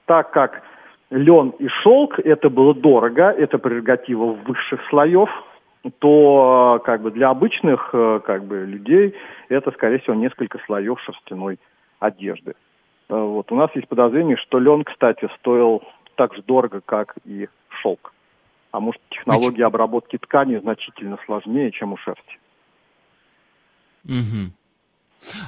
Так 0.07 0.31
как 0.31 0.63
лен 1.11 1.51
и 1.59 1.69
шелк 1.69 2.19
это 2.21 2.49
было 2.49 2.75
дорого, 2.75 3.31
это 3.31 3.59
прерогатива 3.59 4.33
высших 4.47 4.81
слоев, 4.89 5.29
то 5.99 6.77
а, 6.77 6.79
как 6.79 7.03
бы 7.03 7.11
для 7.11 7.31
обычных 7.31 7.91
э, 7.93 8.21
как 8.25 8.45
бы 8.45 8.65
людей 8.65 9.15
это, 9.49 9.71
скорее 9.73 9.99
всего, 9.99 10.15
несколько 10.15 10.59
слоев 10.67 11.01
шерстяной 11.01 11.59
одежды. 11.99 12.55
Э, 13.09 13.15
вот. 13.15 13.51
У 13.53 13.57
нас 13.57 13.71
есть 13.75 13.89
подозрение, 13.89 14.37
что 14.37 14.59
лен, 14.59 14.85
кстати, 14.85 15.29
стоил 15.39 15.83
так 16.15 16.35
же 16.35 16.43
дорого, 16.43 16.81
как 16.85 17.15
и 17.25 17.49
шелк. 17.81 18.13
А 18.71 18.81
может, 18.81 19.01
технология 19.09 19.65
обработки 19.65 20.19
ткани 20.19 20.59
значительно 20.59 21.19
сложнее, 21.25 21.71
чем 21.73 21.93
у 21.93 21.97
шерсти. 21.97 22.39
Угу. 24.05 24.53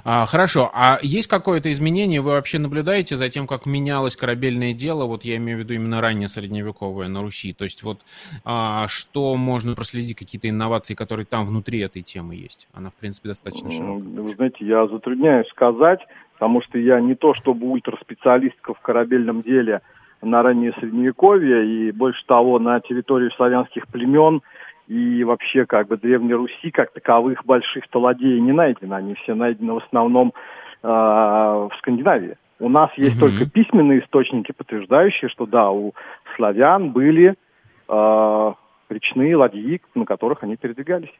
А, 0.04 0.24
хорошо. 0.26 0.70
А 0.72 0.98
есть 1.02 1.28
какое-то 1.28 1.70
изменение? 1.72 2.20
Вы 2.20 2.32
вообще 2.32 2.58
наблюдаете 2.58 3.16
за 3.16 3.28
тем, 3.28 3.46
как 3.46 3.66
менялось 3.66 4.16
корабельное 4.16 4.74
дело? 4.74 5.04
Вот 5.04 5.24
я 5.24 5.36
имею 5.36 5.58
в 5.58 5.60
виду 5.60 5.74
именно 5.74 6.00
раннее 6.00 6.28
средневековое 6.28 7.08
на 7.08 7.22
Руси. 7.22 7.52
То 7.52 7.64
есть 7.64 7.82
вот 7.82 8.00
а, 8.44 8.88
что 8.88 9.36
можно 9.36 9.74
проследить, 9.74 10.16
какие-то 10.18 10.48
инновации, 10.48 10.94
которые 10.94 11.26
там 11.26 11.46
внутри 11.46 11.80
этой 11.80 12.02
темы 12.02 12.34
есть? 12.34 12.68
Она, 12.72 12.90
в 12.90 12.94
принципе, 12.94 13.28
достаточно 13.28 13.70
широкая. 13.70 14.22
Вы 14.22 14.34
знаете, 14.34 14.66
я 14.66 14.86
затрудняюсь 14.88 15.48
сказать, 15.48 16.00
потому 16.34 16.62
что 16.62 16.78
я 16.78 17.00
не 17.00 17.14
то 17.14 17.34
чтобы 17.34 17.66
ультраспециалистка 17.68 18.74
в 18.74 18.80
корабельном 18.80 19.42
деле 19.42 19.82
на 20.22 20.42
раннее 20.42 20.72
средневековье, 20.74 21.66
и 21.66 21.92
больше 21.92 22.24
того, 22.26 22.58
на 22.58 22.80
территории 22.80 23.30
славянских 23.36 23.86
племен– 23.88 24.42
и 24.90 25.22
вообще 25.22 25.66
как 25.66 25.86
бы 25.86 25.96
Древней 25.96 26.34
Руси 26.34 26.72
как 26.72 26.92
таковых 26.92 27.44
больших 27.44 27.86
толодеев 27.90 28.42
не 28.42 28.50
найдено. 28.50 28.96
Они 28.96 29.14
все 29.14 29.34
найдены 29.34 29.74
в 29.74 29.76
основном 29.76 30.32
э, 30.82 30.88
в 30.88 31.70
Скандинавии. 31.78 32.36
У 32.58 32.68
нас 32.68 32.90
есть 32.96 33.22
угу. 33.22 33.30
только 33.30 33.48
письменные 33.48 34.00
источники, 34.00 34.50
подтверждающие, 34.50 35.28
что 35.28 35.46
да, 35.46 35.70
у 35.70 35.94
славян 36.34 36.90
были 36.90 37.36
э, 37.88 38.52
речные 38.88 39.36
ладьи, 39.36 39.80
на 39.94 40.04
которых 40.04 40.42
они 40.42 40.56
передвигались. 40.56 41.14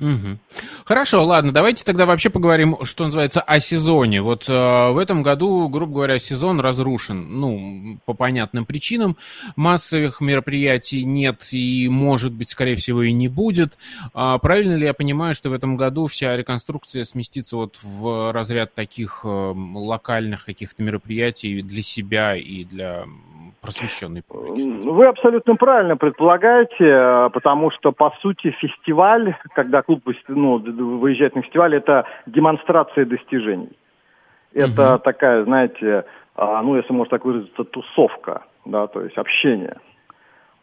Угу. 0.00 0.38
Хорошо, 0.84 1.24
ладно, 1.24 1.52
давайте 1.52 1.84
тогда 1.84 2.06
вообще 2.06 2.30
поговорим, 2.30 2.78
что 2.82 3.04
называется, 3.04 3.40
о 3.40 3.60
сезоне. 3.60 4.22
Вот 4.22 4.48
э, 4.48 4.90
в 4.90 4.96
этом 4.98 5.22
году, 5.22 5.68
грубо 5.68 5.94
говоря, 5.94 6.18
сезон 6.18 6.58
разрушен, 6.58 7.38
ну, 7.38 7.98
по 8.06 8.14
понятным 8.14 8.64
причинам. 8.64 9.16
Массовых 9.56 10.20
мероприятий 10.20 11.04
нет 11.04 11.48
и, 11.52 11.88
может 11.88 12.32
быть, 12.32 12.48
скорее 12.48 12.76
всего, 12.76 13.02
и 13.02 13.12
не 13.12 13.28
будет. 13.28 13.76
А 14.14 14.38
правильно 14.38 14.74
ли 14.74 14.86
я 14.86 14.94
понимаю, 14.94 15.34
что 15.34 15.50
в 15.50 15.52
этом 15.52 15.76
году 15.76 16.06
вся 16.06 16.36
реконструкция 16.36 17.04
сместится 17.04 17.56
вот 17.56 17.76
в 17.82 18.32
разряд 18.32 18.74
таких 18.74 19.20
э, 19.24 19.28
локальных 19.28 20.46
каких-то 20.46 20.82
мероприятий 20.82 21.60
для 21.60 21.82
себя 21.82 22.36
и 22.36 22.64
для 22.64 23.04
просвещенный 23.60 24.22
публике? 24.22 24.68
Вы 24.68 25.06
абсолютно 25.06 25.54
правильно 25.56 25.96
предполагаете, 25.96 26.84
э, 26.84 27.30
потому 27.30 27.70
что, 27.70 27.92
по 27.92 28.10
сути, 28.20 28.50
фестиваль, 28.50 29.36
когда 29.54 29.82
клуб 29.82 30.02
ну, 30.28 30.58
выезжает 30.98 31.34
на 31.34 31.42
фестиваль, 31.42 31.76
это 31.76 32.04
демонстрация 32.26 33.04
достижений. 33.04 33.76
Это 34.52 34.94
угу. 34.94 35.02
такая, 35.02 35.44
знаете, 35.44 36.04
а, 36.36 36.62
ну, 36.62 36.76
если 36.76 36.92
можно 36.92 37.10
так 37.10 37.24
выразиться, 37.24 37.64
тусовка, 37.64 38.42
да, 38.64 38.86
то 38.86 39.02
есть 39.02 39.16
общение. 39.16 39.76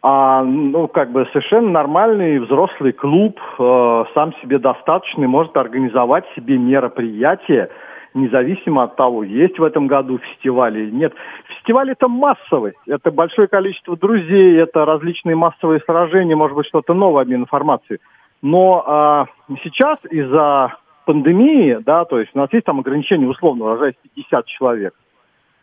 А, 0.02 0.44
ну, 0.44 0.88
как 0.88 1.12
бы 1.12 1.26
совершенно 1.28 1.70
нормальный 1.70 2.40
взрослый 2.40 2.94
клуб, 2.94 3.40
э, 3.60 4.04
сам 4.14 4.34
себе 4.42 4.60
достаточный, 4.60 5.28
может 5.28 5.58
организовать 5.58 6.26
себе 6.36 6.58
мероприятие, 6.58 7.70
независимо 8.18 8.84
от 8.84 8.96
того, 8.96 9.24
есть 9.24 9.58
в 9.60 9.64
этом 9.64 9.88
году 9.88 10.18
фестиваль 10.18 10.78
или 10.78 10.92
нет. 10.92 11.14
Фестиваль 11.58 11.92
это 11.92 12.08
массовый, 12.08 12.74
это 12.88 13.12
большое 13.12 13.48
количество 13.48 13.96
друзей, 13.96 14.58
это 14.58 14.86
различные 14.86 15.36
массовые 15.36 15.80
сражения, 15.82 16.36
может 16.36 16.56
быть 16.56 16.68
что-то 16.68 16.94
новое, 16.94 17.24
обмен 17.24 17.42
информацией. 17.42 18.00
Но 18.42 18.84
а, 18.86 19.26
сейчас 19.64 19.98
из-за 20.10 20.76
пандемии, 21.06 21.80
да, 21.86 22.06
то 22.06 22.20
есть 22.20 22.32
у 22.34 22.38
нас 22.38 22.52
есть 22.52 22.66
там 22.66 22.80
ограничение, 22.80 23.30
условно 23.30 23.66
выражаясь, 23.66 23.96
50 24.16 24.46
человек. 24.46 24.94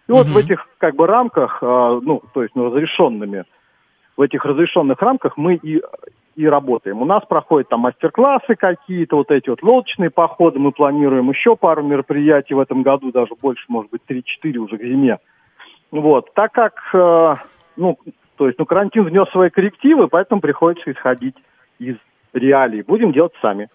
И 0.09 0.13
вот 0.13 0.27
в 0.27 0.37
этих 0.37 0.67
как 0.79 0.97
бы 0.97 1.07
рамках, 1.07 1.59
а, 1.63 2.01
ну, 2.01 2.23
то 2.33 2.43
есть 2.43 2.55
ну, 2.55 2.67
разрешенными, 2.67 3.45
в 4.17 4.23
этих 4.23 4.45
разрешенных 4.45 5.01
рамках 5.01 5.37
мы 5.37 5.57
и 5.57 5.83
и 6.37 6.47
работаем. 6.47 7.01
У 7.01 7.05
нас 7.05 7.25
проходят 7.27 7.69
там 7.69 7.81
мастер-классы 7.81 8.55
какие-то, 8.57 9.17
вот 9.17 9.31
эти 9.31 9.49
вот 9.49 9.63
лодочные 9.63 10.11
походы. 10.11 10.59
Мы 10.59 10.73
планируем 10.73 11.31
еще 11.31 11.57
пару 11.57 11.83
мероприятий 11.83 12.55
в 12.55 12.61
этом 12.61 12.83
году, 12.83 13.13
даже 13.13 13.35
больше, 13.41 13.65
может 13.69 13.91
быть, 13.91 14.03
3-4 14.09 14.57
уже 14.57 14.79
к 14.79 14.83
зиме. 14.83 15.19
Вот. 15.91 16.33
Так 16.35 16.53
как, 16.53 16.75
э, 16.93 17.37
ну, 17.77 17.99
то 18.37 18.47
есть, 18.47 18.59
ну, 18.59 18.67
карантин 18.67 19.05
внес 19.05 19.29
свои 19.31 19.51
коррективы, 19.51 20.09
поэтому 20.09 20.41
приходится 20.41 20.91
исходить 20.91 21.37
из 21.79 21.97
реалий. 22.33 22.83
Будем 22.83 23.13
делать 23.13 23.33
сами. 23.41 23.69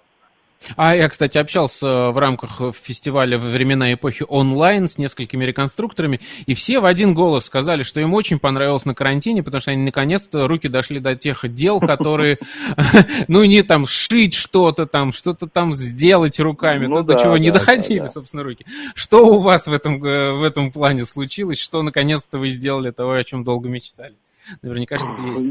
А 0.75 0.95
я, 0.95 1.07
кстати, 1.07 1.37
общался 1.37 2.11
в 2.11 2.17
рамках 2.17 2.61
фестиваля 2.75 3.37
«Времена 3.37 3.93
эпохи 3.93 4.25
онлайн» 4.27 4.87
с 4.87 4.97
несколькими 4.97 5.45
реконструкторами, 5.45 6.19
и 6.45 6.53
все 6.53 6.79
в 6.79 6.85
один 6.85 7.13
голос 7.13 7.45
сказали, 7.45 7.83
что 7.83 7.99
им 7.99 8.13
очень 8.13 8.39
понравилось 8.39 8.85
на 8.85 8.93
карантине, 8.93 9.41
потому 9.41 9.61
что 9.61 9.71
они 9.71 9.83
наконец-то 9.83 10.47
руки 10.47 10.67
дошли 10.67 10.99
до 10.99 11.15
тех 11.15 11.47
дел, 11.53 11.79
которые, 11.79 12.39
ну, 13.27 13.43
не 13.45 13.63
там 13.63 13.85
шить 13.85 14.33
что-то 14.33 14.85
там, 14.85 15.13
что-то 15.13 15.47
там 15.47 15.73
сделать 15.73 16.39
руками, 16.39 16.87
ну, 16.87 16.95
то, 16.95 17.03
до 17.03 17.15
чего 17.15 17.37
не 17.37 17.51
доходили, 17.51 18.07
собственно, 18.07 18.43
руки. 18.43 18.65
Что 18.95 19.25
у 19.27 19.39
вас 19.39 19.67
э, 19.67 19.71
в 19.71 20.43
этом 20.43 20.71
плане 20.71 21.05
случилось? 21.05 21.59
Что 21.59 21.81
наконец-то 21.81 22.37
вы 22.37 22.49
сделали 22.49 22.91
того, 22.91 23.13
о 23.13 23.23
чем 23.23 23.43
долго 23.43 23.69
мечтали? 23.69 24.15
Наверняка 24.61 24.97
что-то 24.97 25.21
есть. 25.21 25.45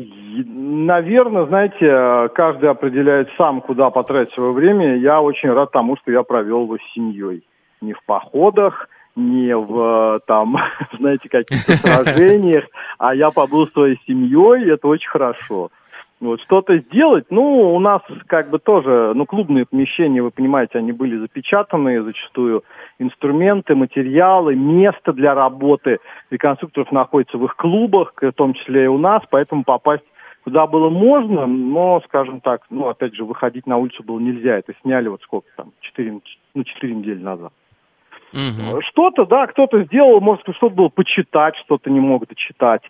Наверное, 0.46 1.46
знаете, 1.46 2.30
каждый 2.34 2.70
определяет 2.70 3.28
сам, 3.37 3.61
куда 3.61 3.90
потратить 3.90 4.34
свое 4.34 4.52
время. 4.52 4.96
Я 4.96 5.20
очень 5.20 5.50
рад 5.50 5.72
тому, 5.72 5.96
что 5.96 6.12
я 6.12 6.22
провел 6.22 6.64
его 6.64 6.78
с 6.78 6.94
семьей. 6.94 7.44
Не 7.80 7.92
в 7.92 8.02
походах, 8.04 8.88
не 9.18 9.54
в, 9.54 10.20
там, 10.26 10.56
знаете, 10.98 11.28
каких-то 11.28 11.76
сражениях, 11.76 12.64
а 12.98 13.14
я 13.14 13.30
побыл 13.30 13.66
с 13.66 13.72
своей 13.72 14.00
семьей, 14.06 14.70
это 14.72 14.87
очень 14.87 15.08
хорошо. 15.08 15.70
Вот 16.20 16.40
что-то 16.40 16.76
сделать, 16.78 17.26
ну, 17.31 17.74
у 17.74 17.78
нас 17.78 18.02
как 18.26 18.50
бы 18.50 18.59
тоже, 18.59 19.12
ну, 19.14 19.24
клубные 19.24 19.66
помещения, 19.66 20.20
вы 20.20 20.33
понимаете, 20.33 20.78
они 20.78 20.90
были 20.90 21.16
запечатаны, 21.16 22.02
зачастую 22.02 22.64
инструменты, 22.98 23.76
материалы, 23.76 24.57
место 24.57 25.12
для 25.12 25.35
работы 25.35 26.00
реконструкторов 26.31 26.90
находится 26.90 27.38
в 27.38 27.44
их 27.44 27.54
клубах, 27.54 28.14
в 28.20 28.33
том 28.33 28.54
числе 28.54 28.85
и 28.85 28.88
у 28.88 28.98
нас, 28.98 29.22
поэтому 29.31 29.62
попасть 29.62 30.02
куда 30.42 30.66
было 30.66 30.88
можно, 30.88 31.46
но, 31.46 32.00
скажем 32.07 32.40
так, 32.40 32.62
ну, 32.70 32.88
опять 32.88 33.14
же, 33.14 33.24
выходить 33.24 33.66
на 33.66 33.76
улицу 33.76 34.02
было 34.02 34.18
нельзя, 34.18 34.59
это 34.59 34.72
сняли 34.83 35.09
вот 35.09 35.22
сколько 35.22 35.46
там, 35.57 35.72
4, 35.83 36.20
ну, 36.54 36.64
4 36.64 36.94
недели 36.94 37.22
назад. 37.22 37.52
Угу. 38.33 38.81
Что-то, 38.90 39.24
да, 39.24 39.46
кто-то 39.46 39.85
сделал, 39.85 40.20
может, 40.20 40.42
что-то 40.42 40.74
было 40.74 40.88
почитать, 40.88 41.54
что-то 41.64 41.90
не 41.90 42.00
мог 42.00 42.26
дочитать 42.26 42.83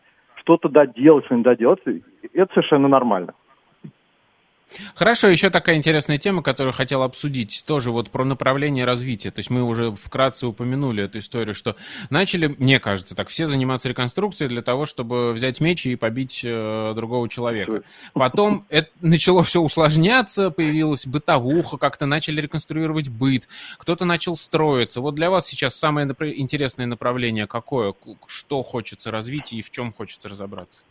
что-то 0.48 0.70
доделать, 0.70 1.26
что-нибудь 1.26 1.44
доделать, 1.44 1.80
это 2.32 2.52
совершенно 2.54 2.88
нормально. 2.88 3.34
Хорошо, 4.94 5.28
еще 5.28 5.50
такая 5.50 5.76
интересная 5.76 6.18
тема, 6.18 6.42
которую 6.42 6.74
хотел 6.74 7.02
обсудить, 7.02 7.64
тоже 7.66 7.90
вот 7.90 8.11
про 8.11 8.24
направление 8.24 8.85
развития. 8.85 9.31
То 9.31 9.40
есть 9.40 9.50
мы 9.50 9.62
уже 9.62 9.92
вкратце 9.92 10.46
упомянули 10.46 11.04
эту 11.04 11.20
историю, 11.20 11.54
что 11.54 11.76
начали, 12.11 12.54
мне 12.59 12.78
кажется, 12.78 13.14
так, 13.14 13.28
все 13.28 13.46
заниматься 13.46 13.88
реконструкцией 13.88 14.48
для 14.48 14.62
того, 14.62 14.85
чтобы 14.85 15.33
взять 15.33 15.61
меч 15.61 15.87
и 15.87 15.96
побить 15.96 16.42
э, 16.44 16.92
другого 16.94 17.28
человека. 17.28 17.83
Потом 18.12 18.66
это 18.68 18.90
начало 19.00 19.42
все 19.42 19.61
усложняться, 19.61 20.50
появилась 20.50 21.07
бытовуха, 21.07 21.78
как-то 21.78 22.07
начали 22.07 22.40
реконструировать 22.40 23.09
быт, 23.09 23.48
кто-то 23.78 24.04
начал 24.04 24.37
строиться. 24.37 25.00
Вот 25.00 25.14
для 25.14 25.31
вас 25.31 25.46
сейчас 25.46 25.74
самое 25.74 26.07
интересное 26.07 26.87
направление 26.87 27.46
какое? 27.46 27.94
Что 28.26 28.62
хочется 28.62 29.11
развить 29.11 29.52
и 29.52 29.62
в 29.62 29.70
чем 29.70 29.92
хочется 29.92 30.28
разобраться? 30.28 30.83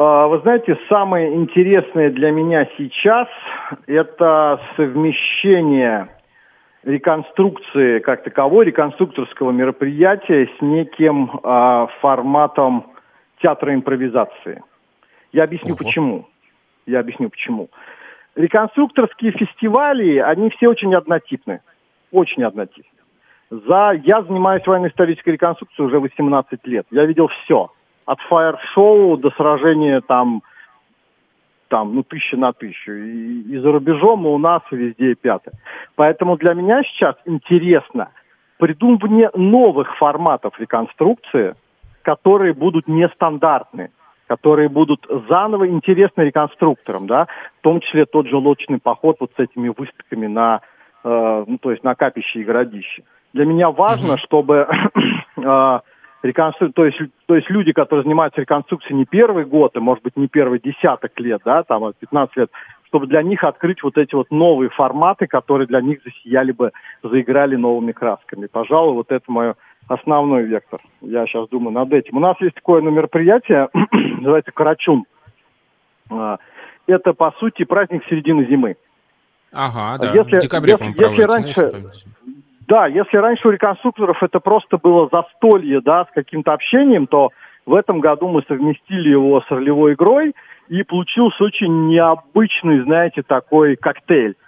А, 0.00 0.28
вы 0.28 0.38
знаете, 0.38 0.78
самое 0.88 1.34
интересное 1.34 2.10
для 2.10 2.30
меня 2.30 2.68
сейчас 2.78 3.26
это 3.88 4.60
совмещение 4.76 6.06
реконструкции 6.84 7.98
как 7.98 8.22
таковой, 8.22 8.66
реконструкторского 8.66 9.50
мероприятия 9.50 10.48
с 10.56 10.62
неким 10.62 11.40
э, 11.42 11.86
форматом 12.00 12.92
театра 13.42 13.74
импровизации. 13.74 14.62
Я 15.32 15.42
объясню 15.42 15.74
Ого. 15.74 15.78
почему. 15.78 16.28
Я 16.86 17.00
объясню 17.00 17.28
почему. 17.28 17.68
Реконструкторские 18.36 19.32
фестивали, 19.32 20.18
они 20.18 20.50
все 20.50 20.68
очень 20.68 20.94
однотипны. 20.94 21.60
Очень 22.12 22.44
однотипны. 22.44 23.00
За... 23.50 24.00
Я 24.04 24.22
занимаюсь 24.22 24.64
военно-исторической 24.64 25.30
реконструкцией 25.30 25.88
уже 25.88 25.98
18 25.98 26.64
лет. 26.68 26.86
Я 26.92 27.04
видел 27.04 27.26
все 27.42 27.72
от 28.08 28.20
фаер-шоу 28.22 29.18
до 29.18 29.30
сражения 29.32 30.00
там, 30.00 30.42
там, 31.68 31.94
ну, 31.94 32.02
тысяча 32.02 32.38
на 32.38 32.54
тысячу. 32.54 32.92
И, 32.92 33.42
и 33.42 33.58
за 33.58 33.70
рубежом, 33.70 34.24
и 34.24 34.30
у 34.30 34.38
нас, 34.38 34.62
и 34.70 34.76
везде 34.76 35.12
и 35.12 35.14
пятое. 35.14 35.52
Поэтому 35.94 36.38
для 36.38 36.54
меня 36.54 36.82
сейчас 36.84 37.16
интересно 37.26 38.08
придумывание 38.56 39.30
новых 39.34 39.94
форматов 39.98 40.58
реконструкции, 40.58 41.54
которые 42.00 42.54
будут 42.54 42.88
нестандартны, 42.88 43.90
которые 44.26 44.70
будут 44.70 45.06
заново 45.28 45.68
интересны 45.68 46.22
реконструкторам, 46.22 47.06
да, 47.06 47.26
в 47.58 47.60
том 47.60 47.80
числе 47.80 48.06
тот 48.06 48.26
же 48.26 48.36
лодочный 48.36 48.78
поход 48.78 49.18
вот 49.20 49.32
с 49.36 49.38
этими 49.38 49.68
выставками 49.68 50.28
на, 50.28 50.62
э, 51.04 51.44
ну, 51.46 51.58
то 51.58 51.72
есть 51.72 51.84
на 51.84 51.94
капище 51.94 52.40
и 52.40 52.44
городище. 52.44 53.02
Для 53.34 53.44
меня 53.44 53.70
важно, 53.70 54.16
чтобы 54.16 54.66
э, 55.36 55.80
реконстру... 56.22 56.72
то, 56.72 56.84
есть, 56.84 56.98
то 57.26 57.36
есть 57.36 57.48
люди, 57.50 57.72
которые 57.72 58.04
занимаются 58.04 58.40
реконструкцией 58.40 58.96
не 58.96 59.04
первый 59.04 59.44
год, 59.44 59.76
и, 59.76 59.80
может 59.80 60.02
быть, 60.02 60.16
не 60.16 60.28
первый 60.28 60.60
десяток 60.60 61.18
лет, 61.20 61.42
да, 61.44 61.62
там, 61.62 61.92
15 61.98 62.36
лет, 62.36 62.50
чтобы 62.86 63.06
для 63.06 63.22
них 63.22 63.44
открыть 63.44 63.82
вот 63.82 63.98
эти 63.98 64.14
вот 64.14 64.30
новые 64.30 64.70
форматы, 64.70 65.26
которые 65.26 65.66
для 65.66 65.80
них 65.80 66.00
засияли 66.02 66.52
бы, 66.52 66.72
заиграли 67.02 67.56
новыми 67.56 67.92
красками. 67.92 68.46
Пожалуй, 68.46 68.94
вот 68.94 69.10
это 69.12 69.30
мое 69.30 69.54
основной 69.88 70.44
вектор. 70.44 70.80
Я 71.00 71.26
сейчас 71.26 71.48
думаю 71.48 71.72
над 71.72 71.92
этим. 71.92 72.16
У 72.16 72.20
нас 72.20 72.40
есть 72.40 72.54
такое 72.54 72.80
мероприятие, 72.82 73.68
называется 73.92 74.52
«Карачун». 74.52 75.04
А, 76.10 76.38
это, 76.86 77.12
по 77.12 77.32
сути, 77.38 77.64
праздник 77.64 78.04
середины 78.08 78.46
зимы. 78.46 78.76
Ага, 79.52 79.98
да. 79.98 80.12
Если, 80.12 80.36
в 80.36 80.40
декабре, 80.40 80.76
если, 80.78 81.02
если 81.02 81.22
раньше, 81.22 81.84
да, 82.68 82.86
если 82.86 83.16
раньше 83.16 83.48
у 83.48 83.50
реконструкторов 83.50 84.22
это 84.22 84.40
просто 84.40 84.76
было 84.76 85.08
застолье, 85.10 85.80
да, 85.80 86.04
с 86.04 86.14
каким-то 86.14 86.52
общением, 86.52 87.06
то 87.06 87.30
в 87.64 87.74
этом 87.74 88.00
году 88.00 88.28
мы 88.28 88.42
совместили 88.46 89.08
его 89.08 89.40
с 89.40 89.50
ролевой 89.50 89.94
игрой, 89.94 90.34
и 90.68 90.82
получился 90.82 91.44
очень 91.44 91.88
необычный, 91.88 92.82
знаете, 92.82 93.22
такой 93.22 93.76
коктейль. 93.76 94.34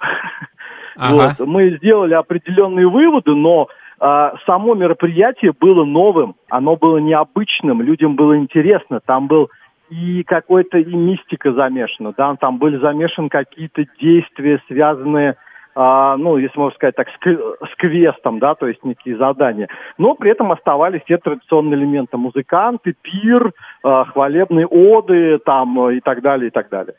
Ага. 0.97 1.35
Вот. 1.39 1.47
Мы 1.47 1.79
сделали 1.79 2.13
определенные 2.13 2.87
выводы, 2.87 3.31
но 3.31 3.69
а, 4.01 4.35
само 4.45 4.75
мероприятие 4.75 5.53
было 5.59 5.85
новым, 5.85 6.35
оно 6.51 6.77
было 6.77 6.99
необычным, 6.99 7.81
людям 7.81 8.17
было 8.17 8.37
интересно, 8.37 9.01
там 9.01 9.27
был 9.27 9.49
и 9.89 10.25
какой-то 10.25 10.79
и 10.79 10.95
мистика 10.95 11.53
замешана, 11.53 12.13
да, 12.19 12.35
там 12.37 12.59
были 12.59 12.77
замешаны 12.77 13.29
какие-то 13.31 13.85
действия, 13.99 14.61
связанные, 14.67 15.37
а, 15.75 16.17
ну, 16.17 16.37
если 16.37 16.59
можно 16.59 16.75
сказать 16.75 16.97
так, 16.97 17.09
с, 17.09 17.13
с 17.23 17.77
квестом, 17.77 18.39
да, 18.39 18.55
то 18.55 18.67
есть 18.67 18.85
некие 18.85 19.17
задания. 19.17 19.69
Но 19.99 20.15
при 20.15 20.31
этом 20.31 20.53
оставались 20.53 21.03
те 21.07 21.17
традиционные 21.19 21.79
элементы, 21.79 22.17
музыканты, 22.17 22.95
пир, 23.01 23.53
а, 23.83 24.05
хвалебные 24.05 24.67
оды, 24.67 25.39
там, 25.39 25.91
и 25.91 26.01
так 26.01 26.23
далее, 26.23 26.49
и 26.49 26.51
так 26.51 26.69
далее. 26.69 26.95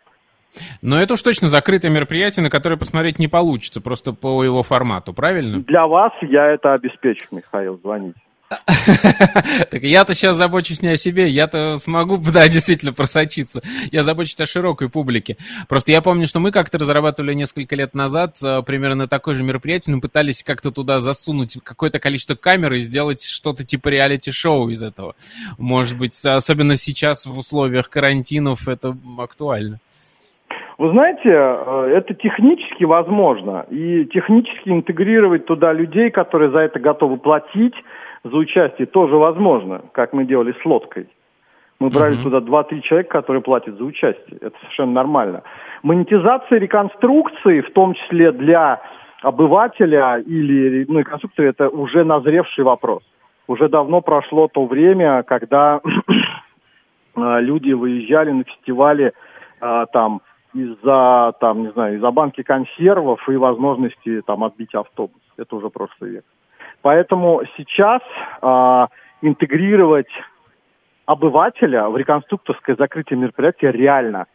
Но 0.82 1.00
это 1.00 1.14
уж 1.14 1.22
точно 1.22 1.48
закрытое 1.48 1.92
мероприятие, 1.92 2.44
на 2.44 2.50
которое 2.50 2.78
посмотреть 2.78 3.20
не 3.20 3.28
получится, 3.28 3.82
просто 3.82 4.14
по 4.14 4.44
его 4.44 4.64
формату, 4.64 5.14
правильно? 5.14 5.60
Для 5.62 5.88
вас 5.88 6.12
я 6.22 6.48
это 6.48 6.74
обеспечу, 6.74 7.28
Михаил, 7.32 7.80
звоните. 7.82 8.20
Так 9.72 9.84
я-то 9.84 10.14
сейчас 10.14 10.36
забочусь 10.36 10.82
не 10.82 10.90
о 10.90 10.98
себе, 10.98 11.28
я-то 11.28 11.78
смогу, 11.78 12.18
да, 12.34 12.48
действительно 12.48 12.94
просочиться. 12.94 13.62
Я 13.92 14.04
забочусь 14.04 14.40
о 14.40 14.46
широкой 14.46 14.90
публике. 14.90 15.38
Просто 15.68 15.92
я 15.92 16.02
помню, 16.02 16.28
что 16.28 16.40
мы 16.40 16.52
как-то 16.52 16.78
разрабатывали 16.78 17.34
несколько 17.34 17.76
лет 17.76 17.94
назад 17.94 18.38
э, 18.44 18.62
примерно 18.64 19.08
такое 19.08 19.36
же 19.36 19.44
мероприятие, 19.44 19.96
мы 19.96 20.02
пытались 20.02 20.44
как-то 20.44 20.72
туда 20.72 21.00
засунуть 21.00 21.58
какое-то 21.64 22.00
количество 22.00 22.36
камер 22.36 22.74
и 22.74 22.80
сделать 22.80 23.24
что-то 23.24 23.66
типа 23.66 23.90
реалити-шоу 23.90 24.70
из 24.70 24.84
этого. 24.84 25.16
Может 25.58 25.98
быть, 25.98 26.26
особенно 26.26 26.76
сейчас 26.78 27.26
в 27.26 27.38
условиях 27.38 27.90
карантинов 27.90 28.68
это 28.68 28.96
актуально. 29.18 29.80
Вы 30.78 30.90
знаете, 30.90 31.30
э, 31.30 31.94
это 31.96 32.14
технически 32.16 32.86
возможно. 32.86 33.66
И 33.70 34.06
технически 34.06 34.70
интегрировать 34.70 35.46
туда 35.46 35.74
людей, 35.74 36.10
которые 36.10 36.50
за 36.50 36.60
это 36.60 36.80
готовы 36.80 37.18
платить, 37.18 37.76
за 38.24 38.36
участие 38.36 38.88
тоже 38.88 39.16
возможно, 39.16 39.82
как 39.94 40.14
мы 40.14 40.26
делали 40.26 40.54
с 40.62 40.66
лодкой. 40.66 41.08
Мы 41.80 41.90
брали 41.90 42.16
uh-huh. 42.16 42.24
туда 42.24 42.38
2-3 42.40 42.82
человека, 42.82 43.10
которые 43.10 43.42
платят 43.42 43.76
за 43.78 43.84
участие. 43.84 44.38
Это 44.40 44.56
совершенно 44.60 44.92
нормально. 44.92 45.42
Монетизация 45.82 46.60
реконструкции, 46.60 47.62
в 47.62 47.72
том 47.74 47.96
числе 47.96 48.32
для 48.32 48.82
обывателя 49.24 50.20
или 50.20 50.86
ну, 50.88 51.00
реконструкции, 51.00 51.48
это 51.48 51.70
уже 51.70 52.04
назревший 52.04 52.64
вопрос. 52.64 53.02
Уже 53.48 53.68
давно 53.68 54.02
прошло 54.02 54.48
то 54.48 54.66
время, 54.66 55.24
когда 55.24 55.82
э, 57.16 57.42
люди 57.42 57.72
выезжали 57.74 58.32
на 58.32 58.44
фестивале 58.44 59.14
э, 59.60 59.86
там 59.92 60.22
из-за 60.54 61.34
там 61.40 61.64
не 61.64 61.72
знаю 61.72 61.96
из-за 61.96 62.12
банки 62.12 62.44
консервов 62.44 63.28
и 63.28 63.36
возможности 63.36 64.22
там 64.22 64.44
отбить 64.44 64.76
автобус. 64.76 65.22
Это 65.38 65.56
уже 65.56 65.70
прошлый 65.70 66.12
век. 66.12 66.26
Поэтому 66.82 67.42
сейчас 67.58 68.02
э, 68.42 68.88
интегрировать 69.22 70.10
обывателя 71.06 71.90
в 71.90 71.98
реконструкторское 71.98 72.76
закрытие 72.76 73.20
мероприятия 73.20 73.72
реально. 73.72 74.26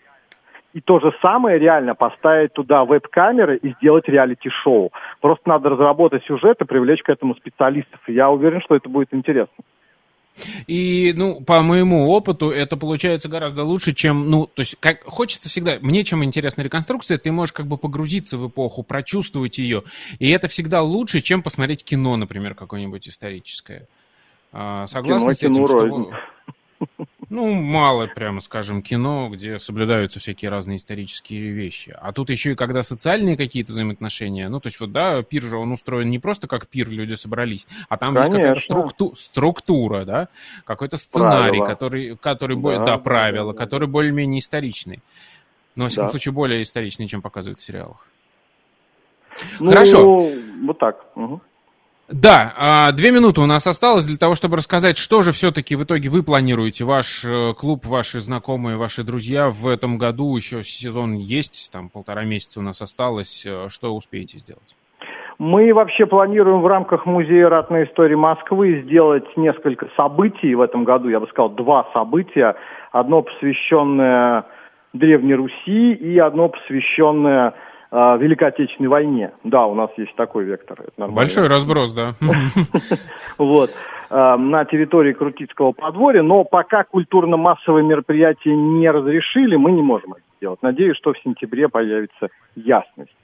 И 0.72 0.80
то 0.82 1.00
же 1.00 1.12
самое 1.22 1.58
реально 1.58 1.94
поставить 1.94 2.52
туда 2.52 2.84
веб-камеры 2.84 3.56
и 3.56 3.72
сделать 3.74 4.08
реалити-шоу. 4.08 4.92
Просто 5.20 5.48
надо 5.48 5.70
разработать 5.70 6.24
сюжет 6.24 6.60
и 6.60 6.66
привлечь 6.66 7.02
к 7.02 7.08
этому 7.08 7.34
специалистов. 7.34 7.98
И 8.06 8.12
я 8.12 8.28
уверен, 8.28 8.60
что 8.60 8.76
это 8.76 8.88
будет 8.88 9.14
интересно. 9.14 9.64
И, 10.66 11.12
ну, 11.16 11.40
по 11.40 11.62
моему 11.62 12.08
опыту, 12.08 12.50
это 12.50 12.76
получается 12.76 13.28
гораздо 13.28 13.64
лучше, 13.64 13.94
чем, 13.94 14.30
ну, 14.30 14.46
то 14.46 14.60
есть, 14.60 14.76
как 14.80 15.04
хочется 15.04 15.48
всегда, 15.48 15.78
мне 15.80 16.04
чем 16.04 16.24
интересна 16.24 16.62
реконструкция, 16.62 17.18
ты 17.18 17.32
можешь 17.32 17.52
как 17.52 17.66
бы 17.66 17.78
погрузиться 17.78 18.36
в 18.38 18.48
эпоху, 18.48 18.82
прочувствовать 18.82 19.58
ее, 19.58 19.82
и 20.18 20.28
это 20.30 20.48
всегда 20.48 20.82
лучше, 20.82 21.20
чем 21.20 21.42
посмотреть 21.42 21.84
кино, 21.84 22.16
например, 22.16 22.54
какое-нибудь 22.54 23.08
историческое. 23.08 23.86
А, 24.52 24.86
согласны 24.86 25.34
кино, 25.34 25.34
с 25.34 25.42
этим, 25.42 25.54
кино 25.54 25.66
что... 25.66 27.06
Ну, 27.28 27.52
мало, 27.52 28.06
прямо 28.06 28.40
скажем, 28.40 28.82
кино, 28.82 29.28
где 29.28 29.58
соблюдаются 29.58 30.20
всякие 30.20 30.48
разные 30.48 30.76
исторические 30.76 31.50
вещи. 31.50 31.96
А 32.00 32.12
тут 32.12 32.30
еще 32.30 32.52
и 32.52 32.54
когда 32.54 32.84
социальные 32.84 33.36
какие-то 33.36 33.72
взаимоотношения, 33.72 34.48
ну, 34.48 34.60
то 34.60 34.68
есть 34.68 34.78
вот, 34.78 34.92
да, 34.92 35.22
пир 35.22 35.42
же, 35.42 35.56
он 35.56 35.72
устроен 35.72 36.08
не 36.08 36.20
просто 36.20 36.46
как 36.46 36.68
пир, 36.68 36.88
люди 36.88 37.14
собрались, 37.14 37.66
а 37.88 37.96
там 37.96 38.14
Конечно. 38.14 38.36
есть 38.36 38.44
какая-то 38.44 38.60
структу- 38.60 39.14
структура, 39.16 40.04
да, 40.04 40.28
какой-то 40.64 40.96
сценарий, 40.96 41.58
правила. 41.58 41.66
который, 41.66 42.16
который, 42.16 42.56
да, 42.56 42.84
да, 42.84 42.98
правила, 42.98 43.52
да, 43.52 43.58
который 43.58 43.88
более-менее 43.88 44.38
историчный. 44.38 45.02
Но, 45.74 45.84
во 45.84 45.88
всяком 45.88 46.06
да. 46.06 46.10
случае, 46.10 46.32
более 46.32 46.62
историчный, 46.62 47.08
чем 47.08 47.22
показывают 47.22 47.58
в 47.58 47.64
сериалах. 47.64 48.06
Ну, 49.60 49.70
Хорошо. 49.70 50.30
Вот 50.62 50.78
так. 50.78 51.04
Угу. 51.16 51.40
Да, 52.08 52.52
а, 52.56 52.92
две 52.92 53.10
минуты 53.10 53.40
у 53.40 53.46
нас 53.46 53.66
осталось 53.66 54.06
для 54.06 54.16
того, 54.16 54.36
чтобы 54.36 54.56
рассказать, 54.56 54.96
что 54.96 55.22
же 55.22 55.32
все-таки 55.32 55.74
в 55.74 55.82
итоге 55.82 56.08
вы 56.08 56.22
планируете, 56.22 56.84
ваш 56.84 57.24
э, 57.24 57.52
клуб, 57.54 57.84
ваши 57.84 58.20
знакомые, 58.20 58.76
ваши 58.76 59.02
друзья 59.02 59.50
в 59.50 59.66
этом 59.66 59.98
году, 59.98 60.36
еще 60.36 60.62
сезон 60.62 61.14
есть, 61.14 61.72
там 61.72 61.88
полтора 61.88 62.22
месяца 62.22 62.60
у 62.60 62.62
нас 62.62 62.80
осталось, 62.80 63.44
э, 63.44 63.66
что 63.68 63.92
успеете 63.92 64.38
сделать? 64.38 64.76
Мы 65.40 65.74
вообще 65.74 66.06
планируем 66.06 66.60
в 66.62 66.66
рамках 66.68 67.06
Музея 67.06 67.48
ратной 67.48 67.86
истории 67.86 68.14
Москвы 68.14 68.82
сделать 68.86 69.26
несколько 69.36 69.88
событий 69.96 70.54
в 70.54 70.60
этом 70.60 70.84
году, 70.84 71.08
я 71.08 71.18
бы 71.18 71.26
сказал, 71.26 71.50
два 71.50 71.88
события. 71.92 72.54
Одно 72.92 73.22
посвященное 73.22 74.46
Древней 74.94 75.34
Руси 75.34 75.92
и 75.92 76.18
одно 76.18 76.48
посвященное 76.48 77.52
э, 77.90 78.18
Великой 78.18 78.48
Отечественной 78.48 78.88
войне. 78.88 79.32
Да, 79.44 79.66
у 79.66 79.74
нас 79.74 79.90
есть 79.96 80.14
такой 80.16 80.44
вектор. 80.44 80.78
Большой 80.96 81.46
разброс, 81.46 81.92
да. 81.92 82.12
Вот 83.38 83.70
на 84.08 84.64
территории 84.66 85.12
Крутицкого 85.12 85.72
подворья, 85.72 86.22
но 86.22 86.44
пока 86.44 86.84
культурно-массовые 86.84 87.84
мероприятия 87.84 88.54
не 88.54 88.88
разрешили, 88.88 89.56
мы 89.56 89.72
не 89.72 89.82
можем 89.82 90.12
это 90.12 90.22
сделать. 90.36 90.62
Надеюсь, 90.62 90.96
что 90.96 91.12
в 91.12 91.18
сентябре 91.18 91.68
появится 91.68 92.28
ясность. 92.54 93.16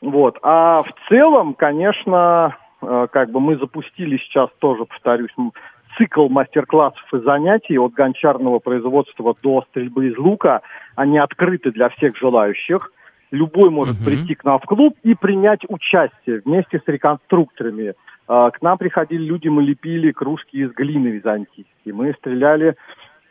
Вот. 0.00 0.38
А 0.42 0.82
в 0.82 0.92
целом, 1.08 1.54
конечно, 1.54 2.56
э, 2.82 3.06
как 3.10 3.30
бы 3.30 3.40
мы 3.40 3.56
запустили 3.56 4.16
сейчас 4.18 4.48
тоже, 4.58 4.84
повторюсь, 4.84 5.32
цикл 5.96 6.28
мастер-классов 6.28 7.02
и 7.12 7.18
занятий 7.18 7.78
от 7.78 7.92
гончарного 7.92 8.60
производства 8.60 9.34
до 9.42 9.64
стрельбы 9.70 10.08
из 10.08 10.18
лука. 10.18 10.62
Они 10.94 11.18
открыты 11.18 11.72
для 11.72 11.88
всех 11.90 12.16
желающих. 12.16 12.92
Любой 13.30 13.70
может 13.70 13.96
uh-huh. 13.96 14.04
прийти 14.04 14.34
к 14.34 14.44
нам 14.44 14.58
в 14.58 14.64
клуб 14.64 14.96
и 15.02 15.14
принять 15.14 15.60
участие 15.68 16.40
вместе 16.44 16.80
с 16.84 16.88
реконструкторами. 16.88 17.94
А, 18.26 18.50
к 18.50 18.62
нам 18.62 18.78
приходили 18.78 19.22
люди, 19.22 19.48
мы 19.48 19.62
лепили 19.62 20.12
кружки 20.12 20.58
из 20.58 20.72
глины 20.72 21.08
византийской. 21.08 21.92
Мы 21.92 22.14
стреляли 22.14 22.76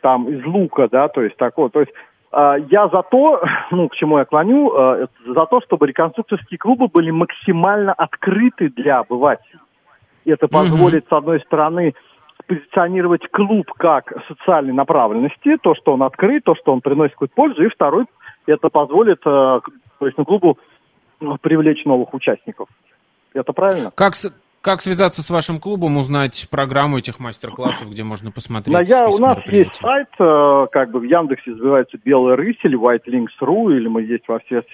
там 0.00 0.28
из 0.28 0.44
лука, 0.44 0.88
да, 0.88 1.08
то 1.08 1.22
есть 1.22 1.36
такое. 1.36 1.68
То 1.68 1.80
есть 1.80 1.92
а, 2.30 2.56
я 2.70 2.88
за 2.88 3.02
то, 3.02 3.42
ну, 3.70 3.88
к 3.88 3.94
чему 3.94 4.18
я 4.18 4.24
клоню, 4.24 4.72
а, 4.72 5.08
за 5.26 5.46
то, 5.46 5.60
чтобы 5.62 5.86
реконструкторские 5.86 6.58
клубы 6.58 6.88
были 6.88 7.10
максимально 7.10 7.92
открыты 7.92 8.68
для 8.70 9.00
обывателей. 9.00 9.60
Это 10.24 10.46
позволит, 10.46 11.04
mm-hmm. 11.04 11.08
с 11.08 11.12
одной 11.12 11.40
стороны, 11.40 11.94
позиционировать 12.46 13.26
клуб 13.30 13.70
как 13.76 14.12
социальной 14.28 14.72
направленности, 14.72 15.56
то, 15.62 15.74
что 15.74 15.94
он 15.94 16.02
открыт, 16.02 16.44
то, 16.44 16.54
что 16.54 16.72
он 16.72 16.80
приносит 16.80 17.12
какую-то 17.12 17.34
пользу, 17.34 17.64
и 17.64 17.68
второй, 17.68 18.06
это 18.48 18.68
позволит 18.68 19.20
то 19.98 20.06
есть 20.06 20.16
на 20.16 20.24
клубу 20.24 20.58
ну, 21.20 21.36
привлечь 21.38 21.84
новых 21.84 22.14
участников. 22.14 22.68
Это 23.34 23.52
правильно? 23.52 23.90
Как, 23.94 24.14
как 24.60 24.80
связаться 24.80 25.22
с 25.22 25.30
вашим 25.30 25.60
клубом, 25.60 25.96
узнать 25.96 26.48
программу 26.50 26.98
этих 26.98 27.20
мастер-классов, 27.20 27.90
где 27.90 28.04
можно 28.04 28.30
посмотреть? 28.30 28.74
На 28.74 28.82
я, 28.82 29.08
у 29.08 29.18
нас 29.18 29.38
есть 29.46 29.74
сайт, 29.74 30.08
э, 30.18 30.66
как 30.70 30.90
бы 30.90 31.00
в 31.00 31.04
Яндексе 31.04 31.50
называется 31.50 31.98
«Белый 32.04 32.36
рысь» 32.36 32.58
или 32.62 32.78
«Whitelinks.ru», 32.78 33.76
или 33.76 33.88
мы 33.88 34.02
есть 34.02 34.26
во 34.28 34.38
всех, 34.40 34.64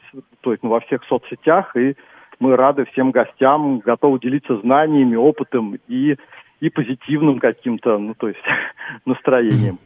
то 0.43 0.53
есть, 0.53 0.63
ну, 0.63 0.71
во 0.71 0.81
всех 0.81 1.03
соцсетях, 1.09 1.77
и 1.77 1.97
мы 2.39 2.57
рады 2.57 2.85
всем 2.93 3.11
гостям, 3.11 3.79
готовы 3.79 4.21
делиться 4.21 4.57
знаниями, 4.59 5.17
опытом 5.17 5.79
и, 5.89 6.17
и 6.61 6.71
позитивным 6.71 7.39
каким-то, 7.39 7.99
ну, 7.99 8.15
то 8.15 8.29
есть, 8.29 8.43
настроением. 9.05 9.79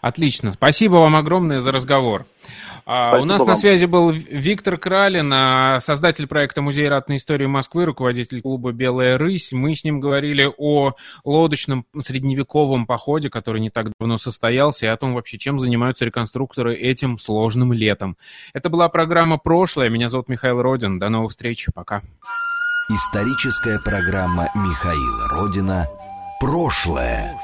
Отлично. 0.00 0.52
Спасибо 0.52 0.96
вам 0.96 1.16
огромное 1.16 1.60
за 1.60 1.72
разговор. 1.72 2.26
А, 2.90 3.18
у 3.18 3.26
нас 3.26 3.40
вам. 3.40 3.50
на 3.50 3.56
связи 3.56 3.84
был 3.84 4.10
Виктор 4.10 4.78
Кралин, 4.78 5.30
а, 5.30 5.78
создатель 5.78 6.26
проекта 6.26 6.62
«Музей 6.62 6.88
ратной 6.88 7.16
истории 7.16 7.44
Москвы», 7.44 7.84
руководитель 7.84 8.40
клуба 8.40 8.72
«Белая 8.72 9.18
рысь». 9.18 9.52
Мы 9.52 9.74
с 9.74 9.84
ним 9.84 10.00
говорили 10.00 10.50
о 10.56 10.94
лодочном 11.22 11.84
средневековом 11.98 12.86
походе, 12.86 13.28
который 13.28 13.60
не 13.60 13.68
так 13.68 13.92
давно 14.00 14.16
состоялся, 14.16 14.86
и 14.86 14.88
о 14.88 14.96
том 14.96 15.12
вообще, 15.12 15.36
чем 15.36 15.58
занимаются 15.58 16.06
реконструкторы 16.06 16.74
этим 16.76 17.18
сложным 17.18 17.74
летом. 17.74 18.16
Это 18.54 18.70
была 18.70 18.88
программа 18.88 19.36
«Прошлое». 19.36 19.90
Меня 19.90 20.08
зовут 20.08 20.30
Михаил 20.30 20.62
Родин. 20.62 20.98
До 20.98 21.10
новых 21.10 21.32
встреч. 21.32 21.66
Пока. 21.74 22.02
Историческая 22.88 23.78
программа 23.80 24.48
Михаила 24.54 25.28
Родина 25.28 25.86
«Прошлое». 26.40 27.34